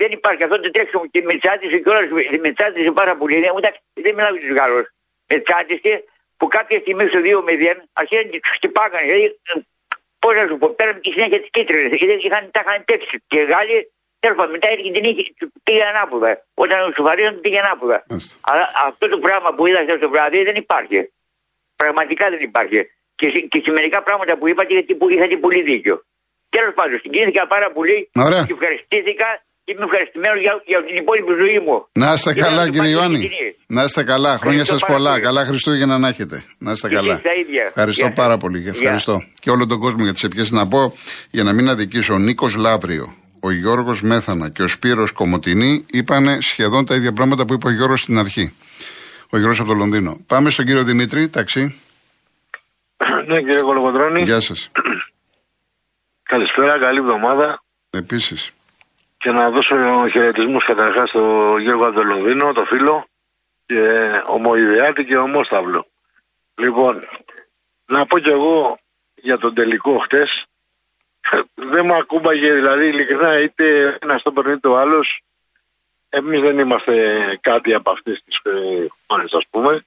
Δεν 0.00 0.10
υπάρχει 0.18 0.42
αυτό 0.46 0.60
το 0.60 0.70
τρέξιμο 0.70 1.06
και 1.12 1.22
με 1.22 1.34
τσάτισε 1.36 1.78
κιόλας. 1.78 2.04
Με 2.40 2.52
τσάτισε 2.52 2.90
πάρα 3.00 3.16
πολύ. 3.16 3.40
Δεν, 3.40 3.50
εντάξει, 3.56 3.80
δεν 4.04 4.14
μιλάω 4.14 4.34
για 4.34 4.40
τους 4.48 4.56
Γάλλους. 4.58 4.86
Με 5.30 5.38
τσάτισε 5.38 6.04
που 6.36 6.46
κάποια 6.48 6.78
στιγμή 6.82 7.04
στο 7.08 7.20
2-0 7.24 7.76
αρχίσαν 7.92 8.30
και 8.30 8.40
τους 8.40 8.50
χτυπάγανε. 8.56 9.04
Δηλαδή, 9.12 9.38
Πώς 10.18 10.34
να 10.36 10.46
σου 10.48 10.58
πω, 10.58 10.68
πέραν 10.68 11.00
τη 11.00 11.10
συνέχεια 11.10 11.40
τι 11.42 11.48
κίτρινε. 11.50 11.96
Είχαν, 12.26 12.50
τα 12.50 12.62
είχαν 12.66 12.84
παίξει. 12.84 13.22
Και 13.26 13.38
οι 13.40 13.44
Γάλλοι, 13.44 13.92
τέλος 14.18 14.36
πάντων, 14.36 14.52
μετά 14.52 14.68
η 14.68 14.72
Αργεντινή 14.72 15.34
πήγε 15.62 15.84
ανάποδα. 15.84 16.44
Όταν 16.54 16.92
του 16.92 17.02
βαρύσαν 17.02 17.40
πήγε 17.40 17.58
ανάποδα. 17.58 18.04
Μάλιστα. 18.08 18.38
Αλλά 18.42 18.70
αυτό 18.86 19.08
το 19.08 19.18
πράγμα 19.18 19.54
που 19.54 19.66
είδα 19.66 19.78
χθες 19.82 19.98
το 19.98 20.08
βράδυ 20.10 20.42
δεν 20.44 20.54
υπάρχει. 20.54 21.12
Πραγματικά 21.76 22.30
δεν 22.30 22.40
υπάρχει. 22.40 22.90
Και, 23.14 23.30
σε- 23.30 23.40
και 23.40 23.60
σε 23.64 23.70
μερικά 23.70 24.02
πράγματα 24.02 24.36
που 24.36 24.48
είπατε 24.48 24.72
γιατί 24.72 24.94
που 24.94 25.08
είχατε 25.10 25.36
πολύ 25.36 25.62
δίκιο. 25.62 26.04
Τέλος 26.54 26.72
πάντων, 26.78 26.96
συγκίνηθηκα 27.04 27.44
πάρα 27.54 27.68
πολύ 27.76 27.96
Ωραία. 28.26 28.42
και 28.48 28.54
ευχαριστήθηκα 28.58 29.28
και 29.64 29.70
είμαι 29.74 29.84
ευχαριστημένος 29.90 30.38
για, 30.44 30.54
για 30.72 30.80
την 30.88 30.96
υπόλοιπη 31.02 31.32
ζωή 31.42 31.58
μου. 31.66 31.76
Να 32.02 32.08
είστε 32.14 32.30
Ήθελα 32.30 32.46
καλά, 32.46 32.60
να 32.60 32.66
το 32.66 32.72
κύριε 32.74 32.88
πάρω 32.90 32.94
Ιωάννη. 32.96 33.16
Αργεντινή. 33.24 33.48
Να 33.76 33.82
είστε 33.86 34.02
καλά. 34.12 34.32
Χρόνια 34.42 34.64
σας 34.64 34.80
Ευχαριστώ 34.80 34.86
πάρα 34.86 34.98
πολλά. 34.98 35.10
πολύ. 35.12 35.22
Καλά 35.26 35.42
Χριστούγεννα 35.50 35.94
να 36.02 36.08
έχετε. 36.12 36.36
Να 36.64 36.70
είστε 36.72 36.88
Και 36.88 36.94
καλά. 36.98 37.12
εσείς 37.12 37.24
τα 37.28 37.34
ίδια. 37.42 37.62
Ευχαριστώ 37.70 38.02
Γεια 38.04 38.12
σας. 38.14 38.18
πάρα 38.24 38.36
πολύ. 38.42 38.58
Γεια. 38.64 38.72
Ευχαριστώ. 38.76 39.14
Και 39.42 39.50
όλο 39.54 39.64
τον 39.66 39.78
κόσμο 39.84 40.02
για 40.08 40.12
τις 40.12 40.24
ευχές 40.28 40.48
να 40.58 40.64
πω, 40.72 40.80
για 41.30 41.42
να 41.48 41.52
μην 41.56 41.68
αδικήσω. 41.68 42.14
Ο 42.14 42.18
Νίκος 42.18 42.54
Λαύριο, 42.54 43.06
ο 43.40 43.50
Γιώργος 43.50 44.02
Μέθανα 44.02 44.46
και 44.54 44.62
ο 44.62 44.68
Σπύρος 44.68 45.10
Κομωτινή 45.12 45.84
είπαν 45.90 46.24
σχεδόν 46.42 46.84
τα 46.86 46.94
ίδια 46.94 47.12
πράγματα 47.12 47.44
που 47.44 47.52
είπε 47.54 47.66
ο 47.66 47.70
Γιώργος 47.70 48.00
στην 48.00 48.18
αρχή. 48.18 48.54
Ο 49.30 49.36
Γιώργος 49.38 49.60
από 49.60 49.68
το 49.68 49.74
Λονδίνο. 49.74 50.12
Πάμε 50.26 50.50
στον 50.50 50.64
κύριο 50.64 50.82
Δημήτρη, 50.84 51.28
ταξί. 51.28 51.80
Ναι, 53.26 53.38
κύριε 53.40 53.60
Κολοκοντρώνη. 53.60 54.22
Γεια 54.22 54.40
σας. 54.40 54.70
Καλησπέρα, 56.26 56.78
καλή 56.78 56.98
εβδομάδα. 56.98 57.62
Επίσης. 57.90 58.52
Και 59.18 59.30
να 59.30 59.50
δώσω 59.50 60.08
χαιρετισμούς 60.08 60.64
καταρχάς 60.64 61.10
στο 61.10 61.56
Γιώργο 61.60 61.86
από 61.86 61.94
το 61.94 62.02
Λονδίνο, 62.02 62.52
το 62.52 62.64
φίλο, 62.64 63.06
και 63.66 64.10
ομοειδεάτη 64.26 65.04
και 65.04 65.16
ομόσταυλο. 65.16 65.86
Λοιπόν, 66.54 67.08
να 67.86 68.06
πω 68.06 68.18
κι 68.18 68.28
εγώ 68.28 68.78
για 69.14 69.38
τον 69.38 69.54
τελικό 69.54 69.98
χτες. 69.98 70.46
Δεν 71.72 71.86
μου 71.86 71.94
ακούμπαγε, 71.94 72.52
δηλαδή 72.52 72.86
ειλικρινά, 72.86 73.40
είτε 73.40 73.98
ένας 74.00 74.22
το 74.22 74.32
παίρνει 74.32 74.58
το 74.58 74.76
άλλος. 74.76 75.22
Εμείς 76.08 76.40
δεν 76.40 76.58
είμαστε 76.58 77.38
κάτι 77.40 77.74
από 77.74 77.90
αυτές 77.90 78.22
τις 78.24 78.40
χώρες, 79.06 79.32
ας 79.32 79.46
πούμε. 79.50 79.84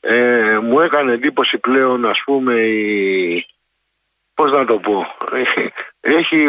Ε, 0.00 0.58
μου 0.62 0.80
έκανε 0.80 1.12
εντύπωση 1.12 1.58
πλέον, 1.58 2.04
ας 2.04 2.22
πούμε, 2.24 2.54
η, 2.54 3.46
πώς 4.38 4.50
να 4.52 4.64
το 4.64 4.76
πω, 4.78 5.06
έχει 6.00 6.46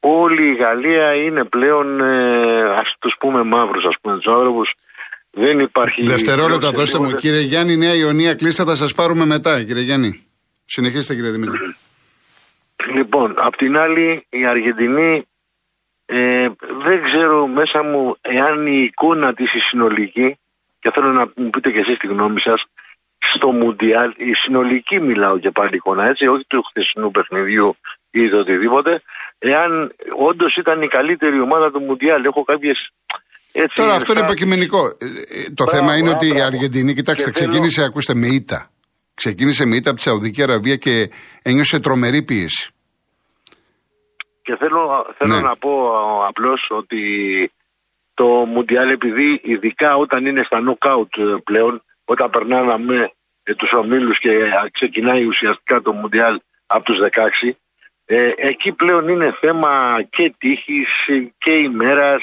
όλη 0.00 0.42
η 0.48 0.54
Γαλλία 0.54 1.14
είναι 1.14 1.44
πλέον, 1.44 2.00
ε, 2.00 2.62
ας 2.62 2.94
τους 2.98 3.16
πούμε 3.18 3.42
μαύρους, 3.42 3.84
ας 3.84 3.96
πούμε, 4.00 4.16
τους 4.16 4.26
άνθρωπους. 4.26 4.74
Δεν 5.30 5.58
υπάρχει... 5.58 6.02
Δευτερόλεπτα, 6.06 6.70
δώστε 6.70 6.98
μου. 6.98 7.04
τίποτα. 7.04 7.20
Κύριε 7.20 7.40
Γιάννη, 7.40 7.76
Νέα 7.76 7.94
Ιωνία, 7.94 8.34
κλείστε, 8.34 8.64
θα 8.64 8.76
σας 8.76 8.94
πάρουμε 8.94 9.24
μετά, 9.26 9.62
κύριε 9.64 9.82
Γιάννη. 9.82 10.26
Συνεχίστε, 10.64 11.14
κύριε 11.14 11.30
Δημήτρη. 11.30 11.58
Λοιπόν, 12.94 13.34
απ' 13.36 13.56
την 13.56 13.76
άλλη 13.76 14.26
η 14.28 14.46
Αργεντινή 14.46 15.24
ε, 16.06 16.48
δεν 16.84 17.02
ξέρω 17.02 17.46
μέσα 17.46 17.82
μου 17.82 18.16
εάν 18.20 18.66
η 18.66 18.82
εικόνα 18.82 19.34
της 19.34 19.54
η 19.54 19.58
συνολική 19.58 20.38
και 20.80 20.90
θέλω 20.94 21.12
να 21.12 21.32
μου 21.36 21.50
πείτε 21.50 21.70
και 21.70 21.78
εσείς 21.78 21.98
τη 21.98 22.06
γνώμη 22.06 22.40
σας 22.40 22.64
στο 23.34 23.52
Μουντιάλ, 23.52 24.10
η 24.16 24.32
συνολική 24.34 25.00
μιλάω 25.00 25.38
και 25.38 25.50
πάλι 25.50 25.74
εικόνα 25.74 26.06
έτσι, 26.06 26.26
όχι 26.26 26.44
του 26.48 26.62
χθεσινού 26.68 27.10
παιχνιδιού 27.10 27.76
ή 28.10 28.28
το 28.28 28.38
οτιδήποτε, 28.38 29.02
εάν 29.38 29.92
όντως 30.28 30.56
ήταν 30.56 30.82
η 30.82 30.88
καλύτερη 30.88 31.40
ομάδα 31.40 31.70
του 31.70 31.80
Μουντιάλ. 31.80 32.24
Έχω 32.24 32.42
κάποιες 32.42 32.90
έτσι, 33.52 33.74
Τώρα 33.82 33.94
αυτό 33.94 34.12
είναι 34.12 34.20
στα- 34.20 34.30
υποκειμενικό. 34.32 34.78
Ε, 34.86 35.04
ε, 35.06 35.44
Το 35.54 35.64
Μπράβο, 35.64 35.70
θέμα 35.76 35.96
είναι 35.96 36.10
ότι 36.10 36.26
η 36.26 36.28
μπράβο. 36.28 36.44
Αργεντινή, 36.46 36.94
κοιτάξτε, 36.94 37.30
Και 37.30 37.36
θέλω- 37.38 37.48
ξεκίνησε, 37.50 37.82
ακούστε, 37.82 38.14
με 38.14 38.26
ήττα. 38.26 38.70
Ξεκίνησε 39.14 39.64
με 39.66 39.76
ήττα 39.76 39.88
από 39.90 39.98
τη 39.98 40.04
Σαουδική 40.04 40.42
Αραβία 40.42 40.76
και 40.76 41.10
ένιωσε 41.42 41.80
τρομερή 41.80 42.22
πίεση. 42.22 42.70
Και 44.42 44.56
θέλω, 44.56 45.06
θέλω 45.18 45.34
Ναι. 45.34 45.40
να 45.40 45.56
πω 45.56 45.70
α, 45.94 46.26
απλώς 46.28 46.66
ότι 46.70 47.02
το 48.14 48.24
Μουντιάλ 48.24 48.88
επειδή 48.90 49.40
ειδικά 49.44 49.94
όταν 49.96 50.26
είναι 50.26 50.42
στα 50.44 50.60
νοκάουτ 50.60 51.16
ε, 51.18 51.22
πλέον, 51.44 51.82
όταν 52.04 52.30
περνάμε 52.30 52.78
με 52.78 52.96
ε, 52.96 53.12
τους 53.54 53.72
ομίλους 53.72 54.18
και 54.18 54.30
α, 54.30 54.68
ξεκινάει 54.72 55.24
ουσιαστικά 55.24 55.80
το 55.80 55.92
Μουντιάλ 55.92 56.40
από 56.66 56.84
τους 56.84 56.98
16, 57.42 57.50
ε, 58.04 58.30
εκεί 58.36 58.72
πλέον 58.72 59.08
είναι 59.08 59.36
θέμα 59.40 60.02
και 60.10 60.34
τύχης 60.38 61.06
ε, 61.08 61.32
και 61.38 61.50
ημέρας. 61.50 62.22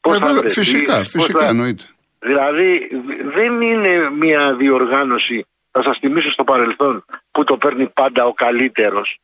πώς 0.00 0.16
Ε, 0.16 0.18
θα 0.18 0.26
βέβαια, 0.26 0.40
βρεθείς, 0.40 0.68
φυσικά, 0.68 0.96
πώς 0.98 1.10
φυσικά 1.10 1.40
θα- 1.40 1.46
εννοείται. 1.48 1.84
Δηλαδή 2.20 2.88
δεν 3.34 3.60
είναι 3.60 4.10
μια 4.10 4.54
διοργάνωση, 4.54 5.46
θα 5.70 5.82
σας 5.82 5.98
θυμίσω 5.98 6.30
στο 6.30 6.44
παρελθόν, 6.44 7.04
που 7.30 7.44
το 7.44 7.56
παίρνει 7.56 7.86
πάντα 7.88 8.24
ο 8.24 8.32
καλύτερος. 8.32 9.18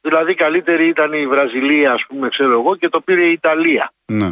Δηλαδή 0.00 0.34
καλύτερη 0.34 0.86
ήταν 0.86 1.12
η 1.12 1.26
Βραζιλία 1.26 1.92
ας 1.92 2.04
πούμε 2.08 2.28
ξέρω 2.28 2.50
εγώ 2.50 2.76
και 2.76 2.88
το 2.88 3.00
πήρε 3.00 3.24
η 3.24 3.32
Ιταλία. 3.32 3.92
Ναι. 4.06 4.30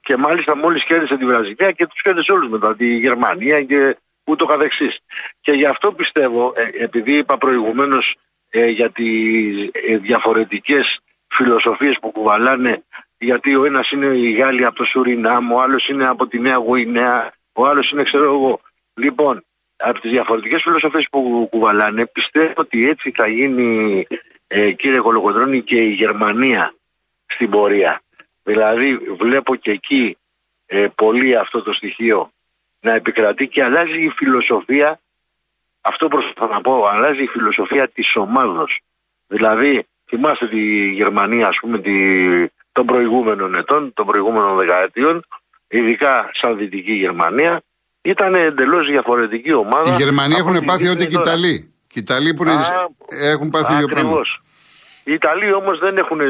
Και 0.00 0.16
μάλιστα 0.16 0.56
μόλις 0.56 0.84
κέρδισε 0.84 1.16
τη 1.16 1.24
Βραζιλία 1.24 1.70
και 1.70 1.86
τους 1.86 2.02
κέρδισε 2.02 2.32
όλους 2.32 2.48
μετά, 2.50 2.76
τη 2.76 2.96
Γερμανία 2.96 3.62
και 3.62 3.96
ούτω 4.30 4.46
καθεξής. 4.46 4.98
Και 5.40 5.52
γι' 5.52 5.66
αυτό 5.66 5.92
πιστεύω, 5.92 6.52
ε, 6.56 6.84
επειδή 6.84 7.12
είπα 7.16 7.38
προηγουμένως 7.38 8.16
ε, 8.50 8.66
για 8.66 8.90
τις 8.90 9.68
ε, 9.72 9.96
διαφορετικές 9.96 11.00
φιλοσοφίες 11.28 11.98
που 11.98 12.10
κουβαλάνε, 12.10 12.82
γιατί 13.18 13.54
ο 13.54 13.64
ένας 13.64 13.90
είναι 13.90 14.06
η 14.06 14.30
Γάλλη 14.32 14.64
από 14.64 14.76
το 14.76 14.84
Σουρινάμ, 14.84 15.52
ο 15.52 15.60
άλλος 15.60 15.88
είναι 15.88 16.06
από 16.06 16.26
τη 16.26 16.38
Νέα 16.38 16.56
Γουινέα, 16.56 17.32
ο 17.52 17.66
άλλος 17.66 17.90
είναι 17.90 18.02
ξέρω 18.02 18.24
εγώ 18.24 18.60
Λοιπόν, 19.00 19.44
από 19.76 20.00
τις 20.00 20.10
διαφορετικές 20.10 20.62
φιλοσοφίες 20.62 21.08
που 21.10 21.48
κουβαλάνε, 21.50 22.06
πιστεύω 22.06 22.52
ότι 22.56 22.88
έτσι 22.88 23.12
θα 23.14 23.26
γίνει, 23.26 24.06
ε, 24.46 24.72
κύριε 24.72 24.98
Κολογοντρώνη, 24.98 25.62
και 25.62 25.82
η 25.82 25.90
Γερμανία 25.90 26.74
στην 27.26 27.50
πορεία. 27.50 28.02
Δηλαδή, 28.42 28.96
βλέπω 28.96 29.54
και 29.54 29.70
εκεί 29.70 30.16
ε, 30.66 30.86
πολύ 30.94 31.36
αυτό 31.36 31.62
το 31.62 31.72
στοιχείο 31.72 32.30
να 32.80 32.94
επικρατεί 32.94 33.48
και 33.48 33.64
αλλάζει 33.64 34.04
η 34.04 34.12
φιλοσοφία. 34.16 35.00
Αυτό 35.80 36.08
προσπαθώ 36.08 36.52
να 36.54 36.60
πω, 36.60 36.86
αλλάζει 36.86 37.22
η 37.22 37.26
φιλοσοφία 37.26 37.88
της 37.88 38.16
ομάδα. 38.16 38.64
Δηλαδή, 39.26 39.86
θυμάστε 40.08 40.48
τη 40.48 40.90
Γερμανία, 40.90 41.46
ας 41.46 41.58
πούμε, 41.60 41.78
τη, 41.78 41.92
των 42.72 42.86
προηγούμενων 42.86 43.54
ετών, 43.54 43.92
των 43.94 44.06
προηγούμενων 44.06 44.56
δεκαετιών, 44.56 45.24
ειδικά 45.68 46.30
σαν 46.32 46.56
Δυτική 46.56 46.92
Γερμανία, 46.92 47.62
ήταν 48.02 48.34
εντελώς 48.34 48.86
διαφορετική 48.86 49.52
ομάδα. 49.52 49.92
Οι 49.92 49.96
Γερμανοί 49.96 50.34
έχουν 50.34 50.64
πάθει 50.64 50.88
ό,τι 50.88 51.06
και 51.06 51.16
οι 51.16 51.20
Ιταλοί. 51.20 51.74
Και 51.86 51.98
οι 51.98 52.02
Ιταλοί 52.02 52.34
που 52.34 52.44
έχουν 53.08 53.50
πάθει 53.50 53.74
δύο 53.74 53.86
πράγματα. 53.86 54.22
Οι 55.04 55.12
Ιταλοί 55.12 55.52
όμως 55.52 55.78
δεν 55.78 55.96
έχουν 55.96 56.20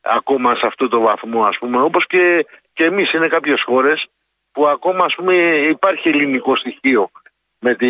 ακόμα 0.00 0.54
σε 0.54 0.66
αυτό 0.66 0.88
το 0.88 1.00
βαθμό, 1.00 1.44
ας 1.44 1.58
πούμε, 1.58 1.80
όπως 1.80 2.06
και, 2.06 2.46
και 2.72 2.84
εμείς 2.84 3.12
είναι 3.12 3.28
κάποιες 3.28 3.62
χώρες 3.62 4.06
που 4.56 4.66
ακόμα 4.66 5.04
ας 5.04 5.14
πούμε, 5.14 5.34
υπάρχει 5.56 6.08
ελληνικό 6.08 6.56
στοιχείο 6.56 7.10
με 7.58 7.74
τη, 7.74 7.88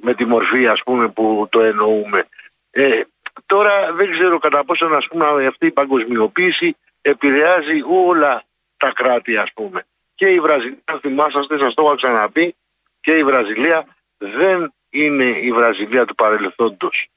με 0.00 0.14
τη 0.14 0.24
μορφή 0.24 0.66
ας 0.66 0.82
πούμε, 0.82 1.08
που 1.08 1.46
το 1.50 1.60
εννοούμε. 1.60 2.26
Ε, 2.70 3.00
τώρα 3.46 3.92
δεν 3.92 4.10
ξέρω 4.10 4.38
κατά 4.38 4.64
πόσο 4.64 4.86
ας 4.86 5.06
πούμε, 5.06 5.46
αυτή 5.46 5.66
η 5.66 5.70
παγκοσμιοποίηση 5.70 6.76
επηρεάζει 7.02 7.82
όλα 8.06 8.42
τα 8.76 8.92
κράτη 8.94 9.36
ας 9.36 9.52
πούμε. 9.52 9.86
Και 10.14 10.26
η 10.26 10.40
Βραζιλία, 10.40 10.98
θυμάσαστε, 11.00 11.58
σας 11.58 11.74
το 11.74 11.82
έχω 11.82 11.94
ξαναπεί, 11.94 12.54
και 13.00 13.16
η 13.16 13.24
Βραζιλία 13.24 13.86
δεν 14.18 14.72
είναι 14.90 15.24
η 15.24 15.52
Βραζιλία 15.52 16.04
του 16.04 16.14
παρελθόντος. 16.14 17.08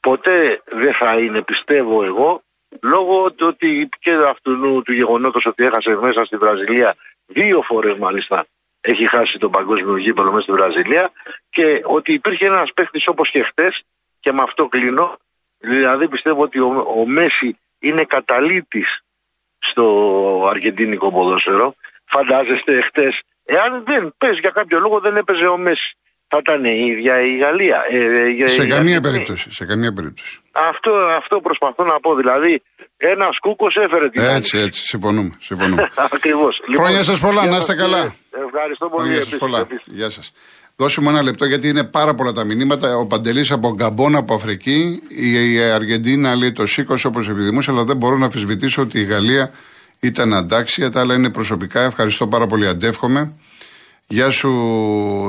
Ποτέ 0.00 0.62
δεν 0.64 0.94
θα 0.94 1.18
είναι, 1.18 1.42
πιστεύω 1.42 2.04
εγώ, 2.04 2.42
λόγω 2.82 3.32
του 3.32 3.46
ότι 3.46 3.88
και 4.00 4.12
αυτού 4.28 4.82
του 4.82 4.92
γεγονότος 4.92 5.46
ότι 5.46 5.64
έχασε 5.64 5.96
μέσα 5.96 6.24
στη 6.24 6.36
Βραζιλία 6.36 6.96
δύο 7.26 7.62
φορές 7.62 7.98
μάλιστα 7.98 8.46
έχει 8.80 9.06
χάσει 9.06 9.38
τον 9.38 9.50
παγκόσμιο 9.50 9.96
γήπεδο 9.96 10.30
μέσα 10.30 10.42
στη 10.42 10.52
Βραζιλία 10.52 11.10
και 11.50 11.80
ότι 11.84 12.12
υπήρχε 12.12 12.46
ένας 12.46 12.72
παίχτη 12.72 13.02
όπως 13.06 13.30
και 13.30 13.42
χτες 13.42 13.84
και 14.20 14.32
με 14.32 14.42
αυτό 14.42 14.68
κλείνω. 14.68 15.16
Δηλαδή 15.58 16.08
πιστεύω 16.08 16.42
ότι 16.42 16.58
ο, 16.58 16.94
ο 16.96 17.06
Μέση 17.06 17.58
είναι 17.78 18.04
καταλήτης 18.04 19.04
στο 19.58 20.46
αργεντίνικο 20.50 21.10
ποδόσφαιρο. 21.10 21.74
Φαντάζεστε 22.04 22.80
χτες, 22.80 23.22
εάν 23.44 23.84
δεν 23.86 24.14
πες 24.18 24.38
για 24.38 24.50
κάποιο 24.50 24.78
λόγο 24.78 25.00
δεν 25.00 25.16
έπαιζε 25.16 25.46
ο 25.46 25.56
Μέση, 25.56 25.96
θα 26.34 26.40
ήταν 26.44 26.64
η 26.64 26.76
ίδια 26.90 27.14
η 27.30 27.32
Γαλλία. 27.42 27.78
Ε, 28.44 28.48
σε, 28.48 28.66
καμία 28.66 29.00
περίπτωση, 29.00 29.46
σε 29.58 29.64
καμία 29.70 29.92
περίπτωση. 29.92 30.34
Αυτό, 30.70 30.90
αυτό 31.20 31.34
προσπαθώ 31.46 31.82
να 31.92 31.96
πω. 32.04 32.10
Δηλαδή, 32.14 32.62
ένας 32.96 33.38
κούκος 33.44 33.76
έφερε 33.84 34.08
την 34.10 34.22
Έτσι, 34.22 34.58
έτσι. 34.58 34.80
Συμφωνούμε. 34.92 35.32
συμφωνούμε. 35.40 35.82
Ακριβώς. 36.14 36.54
Λοιπόν, 36.68 36.84
Χρόνια 36.84 37.02
σας 37.02 37.18
πολλά, 37.20 37.46
να 37.46 37.56
είστε 37.56 37.74
καλά. 37.74 38.02
Ευχαριστώ 38.46 38.86
πολύ. 38.88 39.08
Χρόνια 39.08 39.24
σας 39.24 39.38
πολλά. 39.38 39.66
Γεια 39.84 40.10
σας. 40.10 40.32
Δώσε 40.76 41.00
ένα 41.06 41.22
λεπτό 41.22 41.44
γιατί 41.44 41.68
είναι 41.68 41.84
πάρα 41.84 42.14
πολλά 42.14 42.32
τα 42.32 42.44
μηνύματα. 42.44 42.96
Ο 42.96 43.06
Παντελής 43.06 43.50
από 43.50 43.74
Γκαμπόν 43.74 44.16
από 44.16 44.34
Αφρική. 44.34 45.02
Η 45.08 45.62
Αργεντίνα 45.62 46.34
λέει 46.36 46.52
το 46.52 46.66
σήκωσε 46.66 47.06
όπως 47.06 47.28
επιθυμούσε, 47.28 47.70
αλλά 47.70 47.84
δεν 47.84 47.96
μπορώ 47.96 48.16
να 48.16 48.24
αμφισβητήσω 48.24 48.82
ότι 48.82 49.00
η 49.00 49.04
Γαλλία 49.04 49.50
ήταν 50.00 50.34
αντάξια. 50.34 50.90
Τα 50.90 51.00
άλλα 51.00 51.14
είναι 51.14 51.30
προσωπικά. 51.30 51.80
Ευχαριστώ 51.82 52.26
πάρα 52.26 52.46
πολύ. 52.46 52.66
Αντεύχομαι. 52.68 53.32
Γεια 54.06 54.30
σου. 54.30 54.50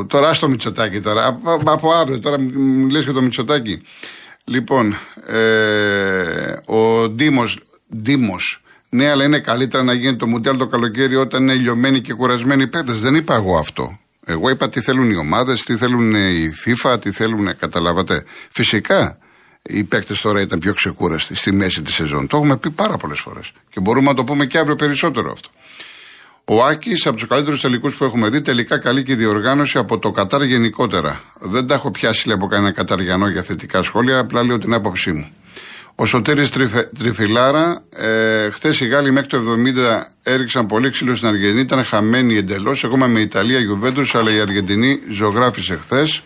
Τώρα 0.10 0.34
στο 0.34 0.48
Μητσοτάκι 0.48 1.02
τώρα. 1.02 1.40
Από 1.66 1.92
αύριο 1.92 2.20
τώρα 2.20 2.38
λε 2.90 3.04
και 3.04 3.12
το 3.12 3.22
Μητσοτάκι. 3.22 3.82
Λοιπόν, 4.44 4.96
ε, 5.28 6.54
ο 6.66 7.10
Ντίμος, 7.10 7.60
Ντίμος, 7.96 8.62
ναι, 8.90 9.10
αλλά 9.10 9.24
είναι 9.24 9.40
καλύτερα 9.40 9.84
να 9.84 9.94
γίνει 9.94 10.16
το 10.16 10.28
Μουντιάλ 10.28 10.58
το 10.58 10.66
καλοκαίρι 10.66 11.16
όταν 11.16 11.42
είναι 11.42 11.54
λιωμένοι 11.54 12.02
και 12.02 12.14
κουρασμένοι 12.14 12.64
οι 12.64 12.68
παίκτες. 12.68 13.00
Δεν 13.00 13.16
είπα 13.16 13.36
εγώ 13.36 13.58
αυτό. 13.58 14.00
Εγώ 14.26 14.50
είπα 14.50 14.70
τι 14.70 14.82
θέλουν 14.82 15.10
οι 15.10 15.16
ομάδες, 15.16 15.64
τι 15.64 15.78
θέλουν 15.78 16.16
οι 16.16 16.52
FIFA, 16.66 17.02
τι 17.02 17.12
θέλουν. 17.12 17.58
Καταλάβατε. 17.58 18.24
Φυσικά 18.52 19.18
οι 19.64 19.84
παίκτες 19.84 20.22
τώρα 20.22 20.42
ήταν 20.42 20.60
πιο 20.60 20.74
ξεκούραστοι 20.74 21.36
στη 21.36 21.52
μέση 21.52 21.82
της 21.82 21.94
σεζόν. 21.94 22.28
Το 22.28 22.38
έχουμε 22.38 22.58
πει 22.58 22.70
πάρα 22.70 22.98
πολλές 22.98 23.20
φορές. 23.20 23.52
Και 23.70 23.80
μπορούμε 23.80 24.08
να 24.08 24.14
το 24.14 24.24
πούμε 24.24 24.46
και 24.46 24.58
αύριο 24.58 24.76
περισσότερο 24.76 25.32
αυτό. 25.32 25.50
Ο 26.48 26.64
Άκης, 26.64 27.06
από 27.06 27.18
τους 27.18 27.28
καλύτερους 27.28 27.62
τελικούς 27.62 27.96
που 27.96 28.04
έχουμε 28.04 28.30
δει, 28.30 28.42
τελικά 28.42 28.78
καλή 28.78 29.04
και 29.04 29.16
διοργάνωση 29.16 29.78
από 29.78 30.00
το 30.00 30.12
Κατάρ 30.12 30.44
γενικότερα. 30.44 31.22
Δεν 31.40 31.68
τα 31.68 31.74
έχω 31.74 31.92
πιάσει 31.92 32.32
από 32.32 32.48
κανένα 32.48 32.72
Καταριανό 32.72 33.28
για 33.28 33.44
θετικά 33.44 33.84
σχόλια, 33.84 34.20
απλά 34.20 34.44
λέω 34.44 34.58
την 34.58 34.74
άποψή 34.74 35.12
μου. 35.12 35.30
Ο 35.96 36.06
Σωτήρης 36.06 36.50
Τριφε, 36.50 36.90
Τριφυλάρα, 37.00 37.84
ε, 37.90 38.50
χθες 38.50 38.80
οι 38.80 38.88
Γάλλοι 38.88 39.12
μέχρι 39.12 39.30
το 39.30 39.38
70 39.38 40.08
έριξαν 40.24 40.66
πολύ 40.66 40.90
ξύλο 40.90 41.16
στην 41.16 41.28
Αργεντινή, 41.28 41.62
ήταν 41.62 41.84
χαμένοι 41.86 42.38
εντελώς. 42.38 42.84
Ακόμα 42.84 43.08
με 43.08 43.20
Ιταλία, 43.20 43.60
Γιουβέντους, 43.60 44.16
αλλά 44.16 44.32
η 44.32 44.40
Αργεντινή 44.40 45.00
ζωγράφησε 45.10 45.76
χθες. 45.76 46.22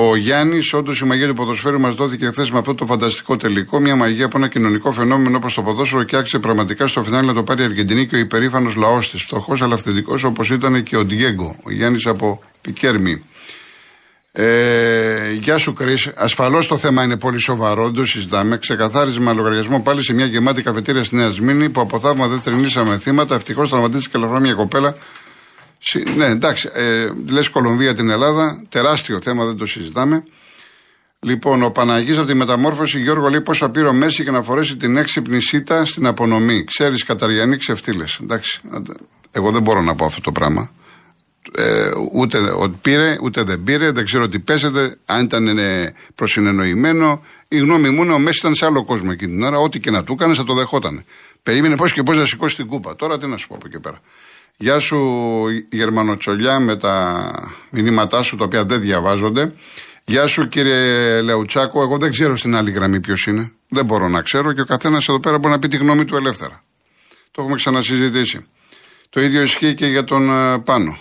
Ο 0.00 0.16
Γιάννης, 0.16 0.72
όντως 0.72 1.00
η 1.00 1.04
μαγεία 1.04 1.26
του 1.26 1.34
ποδοσφαίρου 1.34 1.80
μας 1.80 1.94
δόθηκε 1.94 2.26
χθες 2.26 2.50
με 2.50 2.58
αυτό 2.58 2.74
το 2.74 2.86
φανταστικό 2.86 3.36
τελικό. 3.36 3.80
Μια 3.80 3.96
μαγεία 3.96 4.24
από 4.24 4.38
ένα 4.38 4.48
κοινωνικό 4.48 4.92
φαινόμενο 4.92 5.36
όπως 5.36 5.54
το 5.54 5.62
ποδόσφαιρο 5.62 6.02
και 6.02 6.16
άξιζε 6.16 6.38
πραγματικά 6.38 6.86
στο 6.86 7.02
φινάλι 7.02 7.26
να 7.26 7.34
το 7.34 7.42
πάρει 7.42 7.62
η 7.62 7.64
Αργεντινή 7.64 8.06
και 8.06 8.16
ο 8.16 8.18
υπερήφανος 8.18 8.76
λαός 8.76 9.10
της. 9.10 9.22
Φτωχός 9.22 9.62
αλλά 9.62 9.74
αυθεντικός 9.74 10.24
όπως 10.24 10.50
ήταν 10.50 10.82
και 10.82 10.96
ο 10.96 11.04
Ντιέγκο, 11.04 11.56
ο 11.62 11.70
Γιάννης 11.70 12.06
από 12.06 12.40
Πικέρμη. 12.60 13.24
Ε, 14.32 15.32
γεια 15.32 15.58
σου, 15.58 15.72
Κρι. 15.72 15.96
Ασφαλώς 16.14 16.66
το 16.66 16.76
θέμα 16.76 17.02
είναι 17.02 17.16
πολύ 17.16 17.38
σοβαρό, 17.38 17.84
δεν 17.84 17.94
το 17.94 18.04
συζητάμε. 18.04 18.56
Ξεκαθάρισμα 18.56 19.32
λογαριασμό 19.32 19.80
πάλι 19.80 20.02
σε 20.04 20.12
μια 20.12 20.24
γεμάτη 20.24 20.62
καφετήρια 20.62 21.04
στη 21.04 21.16
Νέα 21.16 21.30
Σμήνη 21.30 21.68
που 21.68 21.80
από 21.80 22.00
θαύμα 22.00 22.26
δεν 22.28 22.40
τρινήσαμε 22.40 22.98
θύματα. 22.98 23.34
Ευτυχώς 23.34 23.70
τραυματίστηκε 23.70 24.16
ελαφρά 24.16 24.40
μια 24.40 24.54
κοπέλα 24.54 24.94
ναι, 26.16 26.26
εντάξει, 26.26 26.68
ε, 26.72 27.08
λες 27.28 27.48
Κολομβία 27.48 27.94
την 27.94 28.10
Ελλάδα, 28.10 28.64
τεράστιο 28.68 29.20
θέμα, 29.20 29.44
δεν 29.44 29.56
το 29.56 29.66
συζητάμε. 29.66 30.22
Λοιπόν, 31.20 31.62
ο 31.62 31.70
Παναγής 31.70 32.18
από 32.18 32.26
τη 32.26 32.34
μεταμόρφωση, 32.34 33.00
Γιώργο 33.00 33.28
λέει 33.28 33.40
πόσα 33.40 33.70
πήρε 33.70 33.86
ο 33.86 33.92
Μέση 33.92 34.22
για 34.22 34.32
να 34.32 34.42
φορέσει 34.42 34.76
την 34.76 34.96
έξυπνη 34.96 35.40
σίτα 35.40 35.84
στην 35.84 36.06
απονομή. 36.06 36.64
Ξέρεις, 36.64 37.04
Καταριανή 37.04 37.56
ξεφτύλες. 37.56 38.18
Εντάξει, 38.22 38.60
εγώ 39.30 39.50
δεν 39.50 39.62
μπορώ 39.62 39.82
να 39.82 39.94
πω 39.94 40.04
αυτό 40.04 40.20
το 40.20 40.32
πράγμα. 40.32 40.70
Ε, 41.56 41.90
ούτε 42.12 42.38
ότι 42.38 42.78
πήρε, 42.82 43.16
ούτε 43.22 43.42
δεν 43.42 43.62
πήρε, 43.62 43.90
δεν 43.90 44.04
ξέρω 44.04 44.28
τι 44.28 44.38
πέσετε, 44.38 44.96
αν 45.06 45.24
ήταν 45.24 45.58
ε, 45.58 45.94
προσυνεννοημένο. 46.14 47.22
Η 47.48 47.58
γνώμη 47.58 47.90
μου 47.90 48.02
είναι 48.02 48.12
ο 48.12 48.18
Μέση 48.18 48.38
ήταν 48.38 48.54
σε 48.54 48.66
άλλο 48.66 48.84
κόσμο 48.84 49.10
εκείνη 49.12 49.32
την 49.32 49.42
ώρα. 49.42 49.58
Ό,τι 49.58 49.80
και 49.80 49.90
να 49.90 50.04
του 50.04 50.12
έκανε 50.12 50.34
θα 50.34 50.44
το 50.44 50.54
δεχόταν. 50.54 51.04
Περίμενε 51.42 51.76
πώς 51.76 51.92
και 51.92 52.02
πώς 52.02 52.16
να 52.16 52.24
σηκώσει 52.24 52.56
την 52.56 52.66
κούπα. 52.66 52.96
Τώρα 52.96 53.18
τι 53.18 53.26
να 53.26 53.36
σου 53.36 53.48
πω 53.48 53.54
από 53.54 53.66
εκεί 53.66 53.80
πέρα. 53.80 54.00
Γεια 54.60 54.78
σου 54.78 54.98
Γερμανοτσολιά 55.70 56.60
με 56.60 56.76
τα 56.76 57.30
μηνύματά 57.70 58.22
σου 58.22 58.36
τα 58.36 58.44
οποία 58.44 58.64
δεν 58.64 58.80
διαβάζονται. 58.80 59.54
Γεια 60.04 60.26
σου 60.26 60.48
κύριε 60.48 61.20
Λεουτσάκο, 61.20 61.82
εγώ 61.82 61.98
δεν 61.98 62.10
ξέρω 62.10 62.36
στην 62.36 62.56
άλλη 62.56 62.70
γραμμή 62.70 63.00
ποιος 63.00 63.26
είναι. 63.26 63.52
Δεν 63.68 63.84
μπορώ 63.84 64.08
να 64.08 64.22
ξέρω 64.22 64.52
και 64.52 64.60
ο 64.60 64.64
καθένας 64.64 65.08
εδώ 65.08 65.20
πέρα 65.20 65.38
μπορεί 65.38 65.52
να 65.52 65.58
πει 65.58 65.68
τη 65.68 65.76
γνώμη 65.76 66.04
του 66.04 66.16
ελεύθερα. 66.16 66.62
Το 67.30 67.40
έχουμε 67.40 67.56
ξανασυζητήσει. 67.56 68.46
Το 69.10 69.20
ίδιο 69.20 69.42
ισχύει 69.42 69.74
και 69.74 69.86
για 69.86 70.04
τον 70.04 70.30
ε, 70.30 70.58
Πάνο. 70.58 70.98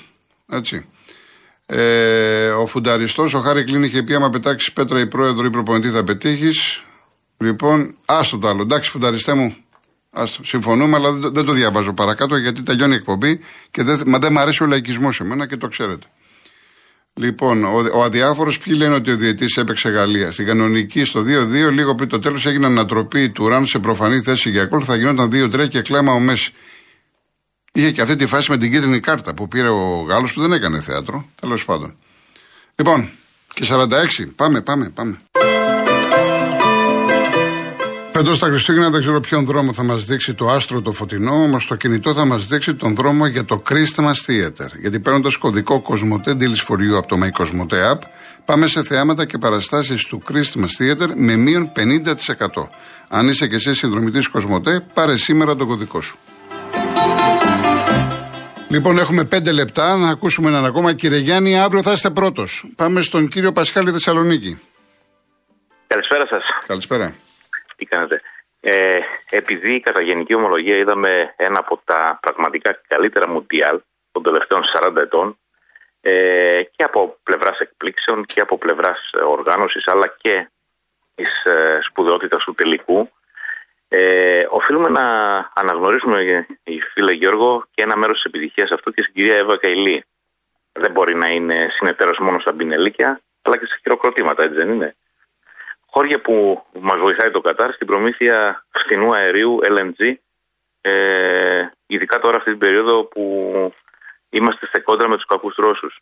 Έτσι. 0.49 0.85
Ε, 1.65 2.47
ο 2.47 2.67
φουνταριστός, 2.67 3.33
ο 3.33 3.39
Χάρη 3.39 3.63
Κλίν 3.63 3.83
είχε 3.83 4.03
πει: 4.03 4.13
Άμα 4.13 4.29
πετάξεις 4.29 4.73
πέτρα 4.73 4.99
η 4.99 5.07
πρόεδρο 5.07 5.45
ή 5.45 5.49
προπονητή 5.49 5.89
θα 5.89 6.03
πετύχεις. 6.03 6.83
Λοιπόν, 7.37 7.97
άστο 8.05 8.37
το 8.37 8.47
άλλο. 8.47 8.61
Εντάξει, 8.61 8.89
φουνταριστέ 8.89 9.33
μου, 9.33 9.55
Άστο, 10.09 10.43
συμφωνούμε, 10.43 10.95
αλλά 10.95 11.11
δεν, 11.11 11.33
δεν 11.33 11.45
το 11.45 11.51
διαβάζω 11.51 11.93
παρακάτω 11.93 12.37
γιατί 12.37 12.63
τελειώνει 12.63 12.93
η 12.93 12.97
εκπομπή 12.97 13.39
και 13.71 13.83
δεν, 13.83 14.01
μα 14.05 14.19
δεν 14.19 14.31
μου 14.31 14.39
αρέσει 14.39 14.63
ο 14.63 14.65
λαϊκισμός 14.65 15.15
σε 15.15 15.23
μένα 15.23 15.47
και 15.47 15.57
το 15.57 15.67
ξέρετε. 15.67 16.07
Λοιπόν, 17.13 17.63
ο, 17.63 17.89
ο 17.93 18.03
αδιάφορος 18.03 18.59
ποιοι 18.59 18.73
λένε 18.77 18.95
ότι 18.95 19.11
ο 19.11 19.15
διαιτή 19.15 19.45
έπαιξε 19.55 19.89
Γαλλία. 19.89 20.31
Στην 20.31 20.45
κανονική 20.45 21.03
στο 21.03 21.19
2-2, 21.19 21.23
λίγο 21.71 21.95
πριν 21.95 22.09
το 22.09 22.19
τέλος 22.19 22.45
έγινε 22.45 22.65
ανατροπή 22.65 23.29
του 23.29 23.47
Ραν 23.47 23.65
σε 23.65 23.79
προφανή 23.79 24.19
θέση 24.19 24.49
για 24.49 24.65
κόλ. 24.65 24.81
Θα 24.85 24.95
γινόταν 24.95 25.29
2-3 25.33 25.69
και 25.69 25.81
κλάμα 25.81 26.13
ο 26.13 26.19
Μέση. 26.19 26.53
Είχε 27.71 27.91
και 27.91 28.01
αυτή 28.01 28.15
τη 28.15 28.25
φάση 28.25 28.51
με 28.51 28.57
την 28.57 28.71
κίτρινη 28.71 28.99
κάρτα 28.99 29.33
που 29.33 29.47
πήρε 29.47 29.69
ο 29.69 30.05
Γάλλος 30.07 30.33
που 30.33 30.41
δεν 30.41 30.51
έκανε 30.51 30.81
θέατρο. 30.81 31.29
Τέλος 31.41 31.65
πάντων. 31.65 31.97
Λοιπόν, 32.75 33.09
και 33.53 33.65
46. 33.69 34.27
Πάμε, 34.35 34.61
πάμε, 34.61 34.89
πάμε. 34.89 35.17
Πέντο 38.17 38.33
στα 38.33 38.47
Χριστούγεννα 38.47 38.89
δεν 38.89 38.99
ξέρω 38.99 39.19
ποιον 39.19 39.45
δρόμο 39.45 39.73
θα 39.73 39.83
μας 39.83 40.03
δείξει 40.03 40.33
το 40.33 40.47
άστρο 40.47 40.81
το 40.81 40.91
φωτεινό, 40.91 41.31
όμως 41.31 41.67
το 41.67 41.75
κινητό 41.75 42.13
θα 42.13 42.25
μας 42.25 42.45
δείξει 42.45 42.75
τον 42.75 42.95
δρόμο 42.95 43.25
για 43.27 43.45
το 43.45 43.61
Christmas 43.69 44.13
Theater. 44.27 44.79
Γιατί 44.81 44.99
παίρνοντας 44.99 45.35
κωδικό 45.35 45.83
Cosmote 45.87 46.29
Deals 46.29 46.61
for 46.67 46.75
You 46.75 46.97
από 46.97 47.07
το 47.07 47.17
My 47.23 47.41
Cosmote 47.41 47.93
App, 47.93 47.99
πάμε 48.45 48.67
σε 48.67 48.83
θεάματα 48.83 49.25
και 49.25 49.37
παραστάσεις 49.37 50.05
του 50.05 50.21
Christmas 50.31 50.81
Theater 50.81 51.07
με 51.15 51.35
μείον 51.35 51.71
50%. 51.75 52.69
Αν 53.07 53.27
είσαι 53.27 53.47
και 53.47 53.55
εσύ 53.55 53.73
συνδρομητής 53.73 54.29
Cosmote, 54.33 54.81
πάρε 54.93 55.17
σήμερα 55.17 55.55
τον 55.55 55.67
κωδικό 55.67 56.01
σου. 56.01 56.17
Λοιπόν, 58.67 58.97
έχουμε 58.97 59.23
πέντε 59.23 59.51
λεπτά 59.51 59.97
να 59.97 60.09
ακούσουμε 60.09 60.49
έναν 60.49 60.65
ακόμα. 60.65 60.93
Κύριε 60.93 61.19
Γιάννη, 61.19 61.59
αύριο 61.59 61.81
θα 61.81 61.91
είστε 61.91 62.09
πρώτος. 62.09 62.65
Πάμε 62.75 63.01
στον 63.01 63.27
κύριο 63.27 63.51
Πασχάλη 63.51 63.91
Θεσσαλονίκη. 63.91 64.59
Καλησπέρα 65.87 66.27
σας. 66.27 66.43
Καλησπέρα. 66.67 67.15
Τι 67.77 67.85
κάνετε; 67.85 68.21
Ε, 68.59 68.99
επειδή 69.29 69.79
κατά 69.79 70.01
γενική 70.01 70.33
ομολογία 70.33 70.75
είδαμε 70.77 71.33
ένα 71.37 71.59
από 71.59 71.81
τα 71.83 72.19
πραγματικά 72.21 72.81
καλύτερα 72.87 73.27
μουντιάλ 73.27 73.81
των 74.11 74.23
τελευταίων 74.23 74.63
40 74.63 74.95
ετών 74.95 75.39
ε, 76.01 76.63
και 76.75 76.83
από 76.83 77.17
πλευράς 77.23 77.59
εκπλήξεων 77.59 78.25
και 78.25 78.41
από 78.41 78.57
πλευράς 78.57 79.11
οργάνωσης 79.25 79.87
αλλά 79.87 80.07
και 80.07 80.49
της 81.15 81.45
ε, 81.45 81.79
σπουδαιότητας 81.81 82.43
του 82.43 82.53
τελικού. 82.53 83.09
Ε, 83.87 84.45
οφείλουμε 84.49 84.89
να 84.89 85.05
αναγνωρίσουμε, 85.55 86.45
η 86.63 86.81
φίλε 86.81 87.11
Γιώργο, 87.11 87.65
και 87.71 87.81
ένα 87.81 87.97
μέρος 87.97 88.15
της 88.15 88.25
επιτυχίας 88.25 88.71
αυτού 88.71 88.91
και 88.91 89.01
στην 89.01 89.13
κυρία 89.13 89.35
Εύα 89.35 89.57
Καηλή. 89.57 90.03
Δεν 90.71 90.91
μπορεί 90.91 91.15
να 91.15 91.27
είναι 91.27 91.67
συνεταίρος 91.71 92.19
μόνο 92.19 92.39
στα 92.39 92.51
μπινελίκια, 92.51 93.21
αλλά 93.41 93.57
και 93.57 93.65
στα 93.65 93.77
χειροκροτήματα, 93.81 94.43
έτσι 94.43 94.55
δεν 94.55 94.69
είναι; 94.69 94.95
Χώρια 95.97 96.21
που 96.21 96.63
μας 96.79 96.99
βοηθάει 96.99 97.31
το 97.31 97.41
Κατάρ 97.41 97.73
στην 97.73 97.87
προμήθεια 97.87 98.65
φθηνού 98.69 99.15
αερίου 99.15 99.59
LNG, 99.63 100.13
ε, 100.81 101.61
ειδικά 101.87 102.19
τώρα 102.19 102.37
αυτή 102.37 102.49
την 102.49 102.59
περίοδο 102.59 103.03
που 103.03 103.73
είμαστε 104.29 104.67
σε 104.67 104.79
κόντρα 104.79 105.07
με 105.07 105.15
τους 105.15 105.25
κακούς 105.25 105.55
Ρώσους. 105.55 105.99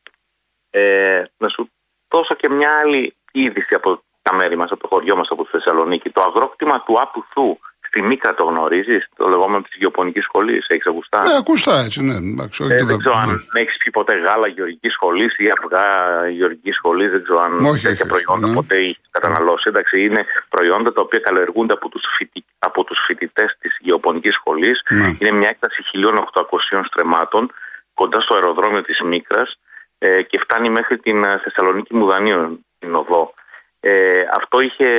Ε, 0.70 1.24
να 1.38 1.48
σου 1.48 1.70
δώσω 2.08 2.36
και 2.36 2.50
μια 2.50 2.80
άλλη 2.80 3.16
είδηση 3.32 3.74
από 3.74 4.04
τα 4.22 4.34
μέρη 4.34 4.56
μας, 4.56 4.72
από 4.72 4.82
το 4.82 4.88
χωριό 4.88 5.16
μας, 5.16 5.30
από 5.30 5.44
τη 5.44 5.50
Θεσσαλονίκη. 5.50 6.10
Το 6.10 6.22
αγρόκτημα 6.22 6.82
του 6.82 7.02
Απουθού 7.02 7.58
Στη 7.96 8.04
Μίκα 8.04 8.34
το 8.34 8.44
γνωρίζεις, 8.44 9.08
το 9.16 9.28
λεγόμενο 9.28 9.62
της 9.62 9.75
γεωπονικής 9.80 10.24
σχολής, 10.24 10.68
έχεις 10.68 10.88
ακουστά; 10.88 11.22
Ναι, 11.22 11.36
ακουστά 11.36 11.75
έτσι, 11.86 12.04
ναι. 12.04 12.16
ε, 12.75 12.84
δεν 12.84 12.98
ξέρω 12.98 13.16
αν 13.16 13.48
έχεις 13.54 13.78
πει 13.78 13.92
ποτέ 13.92 14.14
γάλα 14.16 14.48
γεωργικής 14.48 14.94
σχολής 14.94 15.38
ή 15.38 15.46
αυγά 15.58 15.88
γεωργικής 16.30 16.75
σχολής, 16.75 17.10
δεν 17.10 17.24
ξέρω 17.24 17.40
αν 17.40 17.66
όχι, 17.66 17.84
τέτοια 17.88 18.06
προϊόντα 18.06 18.48
ναι. 18.48 18.54
ποτέ 18.54 18.75
έχεις 18.78 19.00
καταναλώσει. 19.12 19.66
Εντάξει, 19.70 20.04
είναι 20.06 20.25
προϊόντα 20.50 20.94
τα 20.94 21.02
οποία 21.02 21.20
καλλιεργούνται 21.20 21.74
από 21.74 21.90
τους 21.90 22.06
φοιτι... 22.18 22.46
φοιτητές 23.08 23.58
της 23.60 23.78
γεωπονικής 23.82 24.34
σχολής. 24.34 24.84
Ναι. 24.90 25.16
Είναι 25.20 25.32
μια 25.32 25.50
έκταση 25.50 25.84
1.800 26.74 26.82
στρεμάτων 26.86 27.52
κοντά 27.94 28.20
στο 28.20 28.34
αεροδρόμιο 28.34 28.82
της 28.82 29.02
Μίκρα 29.02 29.48
ε, 29.98 30.22
και 30.22 30.40
φτάνει 30.40 30.70
μέχρι 30.70 30.98
την 30.98 31.24
ε, 31.24 31.40
Θεσσαλονίκη 31.44 31.96
Μουδανίων, 31.96 32.66
την 32.80 32.96
οδό. 32.96 33.34
Ε, 33.88 34.27
αυτό 34.32 34.60
είχε, 34.60 34.89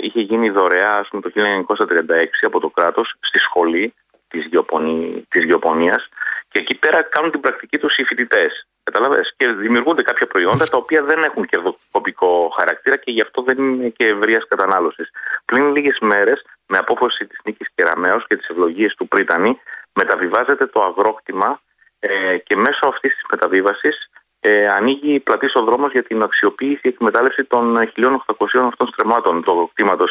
είχε 0.00 0.20
γίνει 0.20 0.50
δωρεά 0.50 0.96
ας 0.96 1.08
πούμε, 1.08 1.22
το 1.22 1.30
1936 1.34 2.46
από 2.46 2.60
το 2.60 2.68
κράτος 2.68 3.14
στη 3.20 3.38
σχολή 3.38 3.94
της, 4.28 4.44
γεωπονί, 4.44 5.24
της 5.28 5.44
γεωπονίας 5.44 6.08
και 6.48 6.58
εκεί 6.58 6.74
πέρα 6.74 7.02
κάνουν 7.02 7.30
την 7.30 7.40
πρακτική 7.40 7.78
τους 7.78 7.98
οι 7.98 8.04
φοιτητές. 8.04 8.66
Καταλαβες. 8.82 9.34
Και 9.36 9.46
δημιουργούνται 9.48 10.02
κάποια 10.02 10.26
προϊόντα 10.26 10.68
τα 10.68 10.76
οποία 10.76 11.02
δεν 11.02 11.22
έχουν 11.22 11.46
κερδοκοπικό 11.46 12.52
χαρακτήρα 12.56 12.96
και 12.96 13.10
γι' 13.10 13.20
αυτό 13.20 13.42
δεν 13.42 13.58
είναι 13.58 13.88
και 13.88 14.06
ευρείας 14.06 14.46
κατανάλωσης. 14.48 15.10
Πλην 15.44 15.74
λίγες 15.74 15.98
μέρες, 16.00 16.44
με 16.66 16.78
απόφαση 16.78 17.26
της 17.26 17.38
νίκης 17.44 17.68
Κεραμέως 17.74 18.26
και 18.26 18.36
τις 18.36 18.48
ευλογίες 18.48 18.94
του 18.94 19.08
Πρίτανη, 19.08 19.60
μεταβιβάζεται 19.92 20.66
το 20.66 20.82
αγρόκτημα 20.82 21.60
ε, 21.98 22.38
και 22.38 22.56
μέσω 22.56 22.86
αυτής 22.86 23.12
της 23.12 23.24
μεταβίβασης 23.30 24.10
ε, 24.46 24.68
ανοίγει 24.68 25.20
πλατή 25.20 25.48
ο 25.54 25.62
δρόμο 25.62 25.86
για 25.86 26.02
την 26.02 26.22
αξιοποίηση 26.22 26.80
και 26.80 26.88
εκμετάλλευση 26.88 27.44
των 27.44 27.76
1.800 27.96 28.66
αυτών 28.66 28.86
στρεμμάτων 28.86 29.42
του 29.42 29.70
κτήματο, 29.72 30.04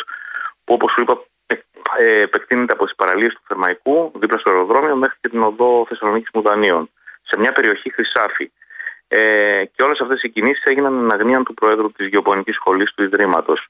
που 0.64 0.74
όπως 0.74 0.92
σου 0.92 1.02
είπα 1.02 1.24
ε, 1.98 2.22
επεκτείνεται 2.22 2.74
από 2.74 2.84
τις 2.84 2.96
παραλίες 2.96 3.34
του 3.34 3.42
Θερμαϊκού, 3.48 4.12
δίπλα 4.16 4.38
στο 4.38 4.50
αεροδρόμιο, 4.50 4.96
μέχρι 4.96 5.18
και 5.22 5.30
την 5.30 5.42
οδό 5.42 5.86
Θεσσαλονίκης 5.90 6.30
Μουδανίων, 6.34 6.90
σε 7.22 7.40
μια 7.40 7.52
περιοχή 7.52 7.94
χρυσάφη. 7.94 8.52
Ε, 9.08 9.64
και 9.76 9.84
όλες 9.84 10.02
αυτές 10.02 10.24
οι 10.24 10.30
κινήσεις 10.30 10.64
έγιναν 10.64 11.04
εν 11.04 11.12
αγνία 11.12 11.44
του 11.44 11.54
Προέδρου 11.54 11.92
της 11.92 12.08
Γεωπονικής 12.08 12.56
Σχολής 12.56 12.94
του 12.94 13.04
Ιδρύματος. 13.04 13.68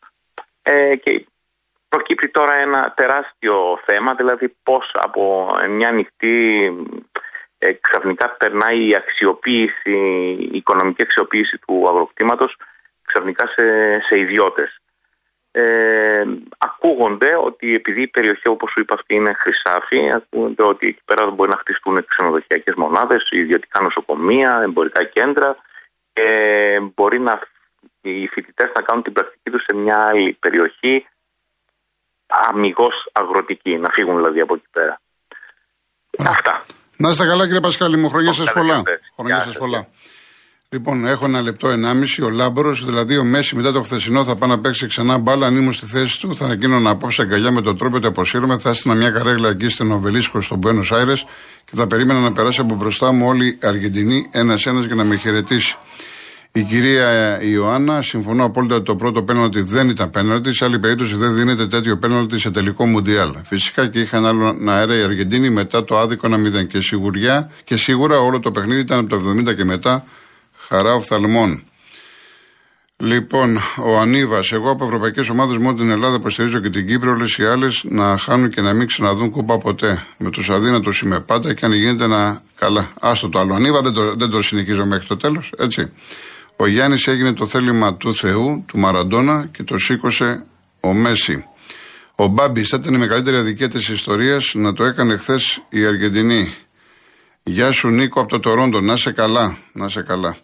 Ε, 0.61 0.95
και 0.95 1.25
προκύπτει 1.89 2.29
τώρα 2.29 2.53
ένα 2.53 2.93
τεράστιο 2.95 3.79
θέμα, 3.85 4.13
δηλαδή 4.13 4.55
πώς 4.63 4.91
από 4.93 5.53
μια 5.69 5.87
ανοιχτή 5.87 6.71
ε, 7.63 7.73
ξαφνικά 7.73 8.29
περνάει 8.29 8.87
η 8.87 8.95
αξιοποίηση, 8.95 9.91
η 10.51 10.57
οικονομική 10.57 11.01
αξιοποίηση 11.01 11.57
του 11.57 11.87
αγροκτήματος 11.87 12.57
ξαφνικά 13.05 13.47
σε, 13.47 13.99
σε 13.99 14.19
ιδιώτες. 14.19 14.77
Ε, 15.51 16.23
ακούγονται 16.57 17.35
ότι 17.35 17.75
επειδή 17.75 18.01
η 18.01 18.07
περιοχή 18.07 18.47
όπως 18.47 18.71
σου 18.71 18.79
είπα 18.79 18.93
αυτή 18.93 19.15
είναι 19.15 19.33
χρυσάφη, 19.33 20.11
ακούγονται 20.11 20.63
ότι 20.63 20.87
εκεί 20.87 21.01
πέρα 21.05 21.29
μπορεί 21.29 21.49
να 21.49 21.57
χτιστούν 21.57 22.05
ξενοδοχειακές 22.05 22.73
μονάδες, 22.75 23.29
ιδιωτικά 23.31 23.81
νοσοκομεία, 23.81 24.61
εμπορικά 24.63 25.03
κέντρα 25.03 25.57
και 26.13 26.79
μπορεί 26.95 27.19
να, 27.19 27.41
οι 28.01 28.27
φοιτητές 28.27 28.71
να 28.75 28.81
κάνουν 28.81 29.03
την 29.03 29.13
πρακτική 29.13 29.49
τους 29.49 29.63
σε 29.63 29.73
μια 29.73 30.07
άλλη 30.07 30.37
περιοχή 30.39 31.07
αμυγός 32.27 33.09
αγροτική, 33.11 33.77
να 33.77 33.89
φύγουν 33.89 34.15
δηλαδή 34.15 34.39
από 34.39 34.53
εκεί 34.53 34.67
πέρα. 34.71 35.01
Αυτά. 36.17 36.63
Να 36.97 37.09
είστε 37.09 37.25
καλά 37.25 37.45
κύριε 37.45 37.59
Πασκάλη 37.59 37.97
μου, 37.97 38.09
χρόνια 38.09 38.33
σας 38.33 38.53
πολλά. 38.53 38.83
Χρόνια 39.15 39.41
σας 39.41 39.57
πολλά. 39.57 39.87
Λοιπόν, 40.73 41.07
έχω 41.07 41.25
ένα 41.25 41.41
λεπτό 41.41 41.69
ενάμιση. 41.69 42.21
Ο 42.21 42.29
Λάμπρος, 42.29 42.85
δηλαδή 42.85 43.17
ο 43.17 43.23
Μέση 43.23 43.55
μετά 43.55 43.71
το 43.71 43.81
χθεσινό, 43.81 44.23
θα 44.23 44.35
πάει 44.35 44.49
να 44.49 44.59
παίξει 44.59 44.87
ξανά 44.87 45.17
μπάλα. 45.17 45.47
Αν 45.47 45.55
ήμουν 45.55 45.73
στη 45.73 45.85
θέση 45.85 46.19
του, 46.19 46.35
θα 46.35 46.53
γίνω 46.53 46.89
απόψε 46.89 47.21
αγκαλιά 47.21 47.51
με 47.51 47.61
τον 47.61 47.77
τρόπο 47.77 47.95
ότι 47.95 48.07
αποσύρουμε. 48.07 48.57
Θα 48.57 48.69
έστεινα 48.69 48.95
μια 48.95 49.09
καρέγλα 49.09 49.49
εκεί 49.49 49.67
στην 49.67 49.91
Οβελίσκο 49.91 50.41
στον 50.41 50.57
Μπένο 50.57 50.83
Άιρε 50.89 51.13
και 51.65 51.75
θα 51.75 51.87
περίμενα 51.87 52.19
να 52.19 52.31
περάσει 52.31 52.61
από 52.61 52.75
μπροστά 52.75 53.11
μου 53.11 53.27
όλη 53.27 53.47
η 53.47 53.57
Αργεντινή 53.61 54.29
ένα-ένα 54.31 54.79
για 54.79 54.95
να 54.95 55.03
με 55.03 55.15
χαιρετήσει. 55.15 55.77
Η 56.55 56.63
κυρία 56.63 57.41
Ιωάννα, 57.41 58.01
συμφωνώ 58.01 58.45
απόλυτα 58.45 58.75
ότι 58.75 58.85
το 58.85 58.95
πρώτο 58.95 59.23
πέναλτι 59.23 59.61
δεν 59.61 59.89
ήταν 59.89 60.09
πέναλτι. 60.09 60.53
Σε 60.53 60.65
άλλη 60.65 60.79
περίπτωση 60.79 61.15
δεν 61.15 61.35
δίνεται 61.35 61.67
τέτοιο 61.67 61.97
πέναλτι 61.97 62.39
σε 62.39 62.51
τελικό 62.51 62.85
μουντιάλ. 62.85 63.35
Φυσικά 63.43 63.87
και 63.87 63.99
είχαν 63.99 64.25
άλλο 64.25 64.57
αέρα 64.67 64.97
η 64.97 65.01
Αργεντίνη 65.01 65.49
μετά 65.49 65.83
το 65.83 65.97
άδικο 65.97 66.27
να 66.27 66.37
μηδέν. 66.37 66.67
Και, 66.67 66.81
σιγουριά, 66.81 67.51
και 67.63 67.75
σίγουρα 67.75 68.19
όλο 68.19 68.39
το 68.39 68.51
παιχνίδι 68.51 68.79
ήταν 68.79 68.99
από 68.99 69.09
το 69.09 69.29
70 69.29 69.55
και 69.55 69.63
μετά 69.63 70.05
χαρά 70.67 70.93
οφθαλμών. 70.93 71.63
Λοιπόν, 72.97 73.57
ο 73.83 73.99
Ανίβας, 73.99 74.51
εγώ 74.51 74.69
από 74.69 74.85
ευρωπαϊκές 74.85 75.29
ομάδες 75.29 75.57
μόνο 75.57 75.73
την 75.73 75.89
Ελλάδα 75.89 76.15
υποστηρίζω 76.15 76.59
και 76.59 76.69
την 76.69 76.87
Κύπρο, 76.87 77.11
όλες 77.11 77.37
οι 77.37 77.45
άλλες 77.45 77.83
να 77.83 78.17
χάνουν 78.17 78.49
και 78.49 78.61
να 78.61 78.73
μην 78.73 78.87
ξαναδούν 78.87 79.29
κούπα 79.29 79.57
ποτέ. 79.57 80.05
Με 80.17 80.29
τους 80.29 80.49
αδύνατους 80.49 81.01
είμαι 81.01 81.19
πάντα 81.19 81.53
και 81.53 81.65
αν 81.65 81.73
γίνεται 81.73 82.07
να. 82.07 82.41
Καλά, 82.55 82.91
άστο 82.99 83.29
το 83.29 83.39
άλλο. 83.39 83.53
Ανίβα 83.53 83.81
δεν 83.81 83.93
το, 83.93 84.15
δεν 84.15 84.29
το 84.29 84.41
συνεχίζω 84.41 84.85
μέχρι 84.85 85.07
το 85.07 85.17
τέλος, 85.17 85.53
έτσι. 85.57 85.91
Ο 86.55 86.67
Γιάννης 86.67 87.07
έγινε 87.07 87.33
το 87.33 87.45
θέλημα 87.45 87.95
του 87.95 88.15
Θεού, 88.15 88.63
του 88.67 88.77
Μαραντόνα 88.77 89.49
και 89.51 89.63
το 89.63 89.77
σήκωσε 89.77 90.45
ο 90.79 90.93
Μέση. 90.93 91.45
Ο 92.15 92.27
Μπάμπη 92.27 92.63
θα 92.63 92.77
ήταν 92.81 92.93
η 92.93 92.97
μεγαλύτερη 92.97 93.37
αδικία 93.37 93.69
της 93.69 93.89
ιστορίας 93.89 94.53
να 94.55 94.73
το 94.73 94.83
έκανε 94.83 95.17
χθες 95.17 95.63
η 95.69 95.85
Αργεντινή. 95.85 96.55
Γεια 97.43 97.71
σου 97.71 97.89
Νίκο 97.89 98.19
από 98.19 98.29
το 98.29 98.39
Τορόντο, 98.39 98.81
να 98.81 98.95
σε 98.95 99.11
καλά, 99.11 99.57
να 99.71 99.89
σε 99.89 100.01
καλά. 100.01 100.37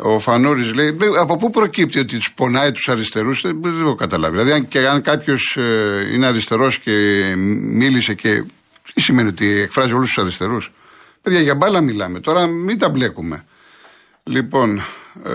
Ο 0.00 0.18
Φανούρης 0.18 0.74
λέει: 0.74 0.96
Από 1.20 1.36
πού 1.36 1.50
προκύπτει 1.50 1.98
ότι 1.98 2.16
τους 2.16 2.32
πονάει 2.32 2.72
τους 2.72 2.88
αριστερούς, 2.88 3.40
δεν, 3.40 3.62
δεν 3.62 3.84
το 3.84 3.94
καταλάβει. 3.94 4.32
Δηλαδή, 4.32 4.52
αν, 4.52 4.68
και 4.68 4.88
αν 4.88 5.02
κάποιος 5.02 5.56
ε, 5.56 6.08
είναι 6.12 6.26
αριστερός 6.26 6.78
και 6.78 6.90
μίλησε 7.60 8.14
και. 8.14 8.44
Τι 8.94 9.00
σημαίνει 9.00 9.28
ότι 9.28 9.58
εκφράζει 9.58 9.92
όλους 9.92 10.08
τους 10.08 10.18
αριστερούς; 10.18 10.72
Παιδιά, 11.22 11.40
για 11.40 11.54
μπάλα 11.54 11.80
μιλάμε. 11.80 12.20
Τώρα 12.20 12.46
μην 12.46 12.78
τα 12.78 12.88
μπλέκουμε. 12.88 13.44
Λοιπόν, 14.22 14.82
ε, 15.24 15.30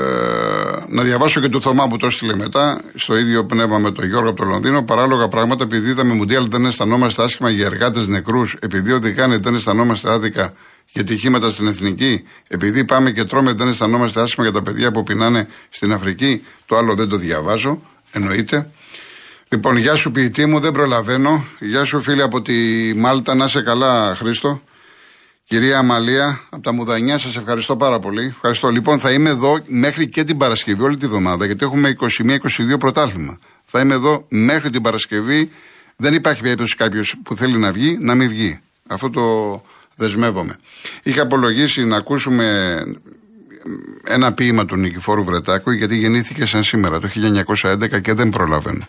να 0.88 1.04
διαβάσω 1.04 1.40
και 1.40 1.50
το 1.50 1.62
Θωμά 1.62 1.88
που 1.88 1.98
το 1.98 2.06
έστειλε 2.06 2.36
μετά, 2.36 2.82
στο 2.96 3.18
ίδιο 3.18 3.46
πνεύμα 3.46 3.78
με 3.78 3.92
τον 3.92 4.06
Γιώργο 4.06 4.30
από 4.30 4.38
το 4.38 4.46
Λονδίνο. 4.46 4.84
Παράλογα 4.84 5.28
πράγματα, 5.28 5.64
επειδή 5.64 5.90
είδαμε 5.90 6.14
Μουντιάλ 6.14 6.48
δεν 6.50 6.66
αισθανόμαστε 6.66 7.24
άσχημα 7.24 7.50
για 7.50 7.66
εργάτες 7.66 8.08
νεκρούς, 8.08 8.58
επειδή 8.60 8.92
οδηγάνε 8.92 9.38
δεν 9.38 9.56
αισθανόμαστε 9.56 10.12
άδικα 10.12 10.54
για 10.92 11.04
τυχήματα 11.04 11.50
στην 11.50 11.68
εθνική, 11.68 12.24
επειδή 12.48 12.86
πάμε 12.86 13.12
και 13.12 13.24
τρώμε 13.24 13.54
δεν 13.54 13.68
αισθανόμαστε 13.68 14.22
άσχημα 14.22 14.46
για 14.46 14.56
τα 14.56 14.62
παιδιά 14.62 14.92
που 14.92 15.04
πεινάνε 15.04 15.48
στην 15.70 15.94
Αφρική. 15.94 16.44
Το 16.66 16.78
άλλο 16.78 16.96
δεν 16.96 17.10
το 17.10 17.18
διαβάζω, 17.18 17.82
εννοείται. 18.12 18.70
Λοιπόν, 19.50 19.78
γεια 19.78 19.96
σου 19.96 20.12
ποιητή 20.12 20.46
μου, 20.46 20.60
δεν 20.60 20.72
προλαβαίνω. 20.72 21.46
Γεια 21.60 21.84
σου 21.84 22.02
φίλοι 22.02 22.22
από 22.22 22.42
τη 22.42 22.54
Μάλτα, 22.96 23.36
να 23.36 23.48
σε 23.48 23.62
καλά, 23.62 24.16
Χρήστο. 24.16 24.62
Κυρία 25.54 25.78
Αμαλία, 25.78 26.42
από 26.50 26.64
τα 26.64 26.74
Μουδανιά, 26.74 27.18
σας 27.18 27.36
ευχαριστώ 27.36 27.78
πάρα 27.78 28.00
πολύ. 28.00 28.26
Ευχαριστώ. 28.26 28.70
Λοιπόν, 28.70 29.00
θα 29.00 29.12
είμαι 29.12 29.30
εδώ 29.30 29.60
μέχρι 29.68 30.10
και 30.10 30.24
την 30.24 30.38
Παρασκευή, 30.38 30.84
όλη 30.84 30.98
τη 30.98 31.08
βδομάδα, 31.08 31.46
γιατί 31.46 31.66
έχουμε 31.66 31.96
21-22 32.74 32.80
πρωτάθλημα. 32.80 33.40
Θα 33.64 33.80
είμαι 33.80 33.94
εδώ 33.94 34.26
μέχρι 34.30 34.70
την 34.70 34.82
Παρασκευή. 34.82 35.52
Δεν 35.96 36.14
υπάρχει 36.14 36.42
περίπτωση 36.42 36.76
κάποιος 36.76 37.16
που 37.24 37.36
θέλει 37.36 37.58
να 37.58 37.72
βγει 37.72 37.98
να 38.02 38.16
μην 38.16 38.28
βγει. 38.28 38.60
Αυτό 38.88 39.10
το 39.10 39.62
δεσμεύομαι. 39.96 40.56
Είχα 41.04 41.22
απολογίσει 41.22 41.84
να 41.86 41.98
ακούσουμε 41.98 42.78
ένα 44.04 44.34
ποίημα 44.34 44.66
του 44.66 44.76
Νικηφόρου 44.76 45.24
Βρετάκου, 45.24 45.72
γιατί 45.72 45.98
γεννήθηκε 45.98 46.46
σαν 46.46 46.64
σήμερα, 46.64 47.00
το 47.00 47.08
1911 47.64 48.02
και 48.02 48.14
δεν 48.14 48.30
προλαβαίνω. 48.30 48.88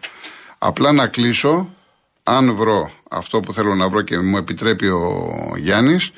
Απλά 0.59 0.92
να 0.92 1.07
κλείσω, 1.07 1.74
αν 2.22 2.55
βρω 2.55 2.90
αυτό 3.11 3.40
που 3.40 3.53
θέλω 3.53 3.74
να 3.74 3.88
βρω 3.88 4.03
και 4.03 4.18
μου 4.18 4.37
επιτρέπει 4.37 4.87
ο 4.87 5.55
Γιάννης, 5.57 6.12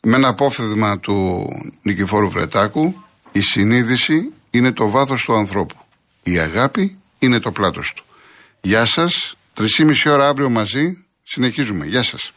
Με 0.00 0.16
ένα 0.16 0.28
απόφθεγμα 0.28 0.98
του 0.98 1.46
Νικηφόρου 1.82 2.30
Βρετάκου, 2.30 2.94
η 3.32 3.40
συνείδηση 3.40 4.32
είναι 4.50 4.72
το 4.72 4.90
βάθος 4.90 5.24
του 5.24 5.34
ανθρώπου. 5.34 5.76
Η 6.22 6.38
αγάπη 6.38 6.98
είναι 7.18 7.38
το 7.38 7.52
πλάτος 7.52 7.92
του. 7.96 8.04
Γεια 8.60 8.84
σας, 8.84 9.36
3,5 9.54 10.10
ώρα 10.12 10.28
αύριο 10.28 10.50
μαζί, 10.50 11.04
συνεχίζουμε. 11.22 11.86
Γεια 11.86 12.02
σας. 12.02 12.32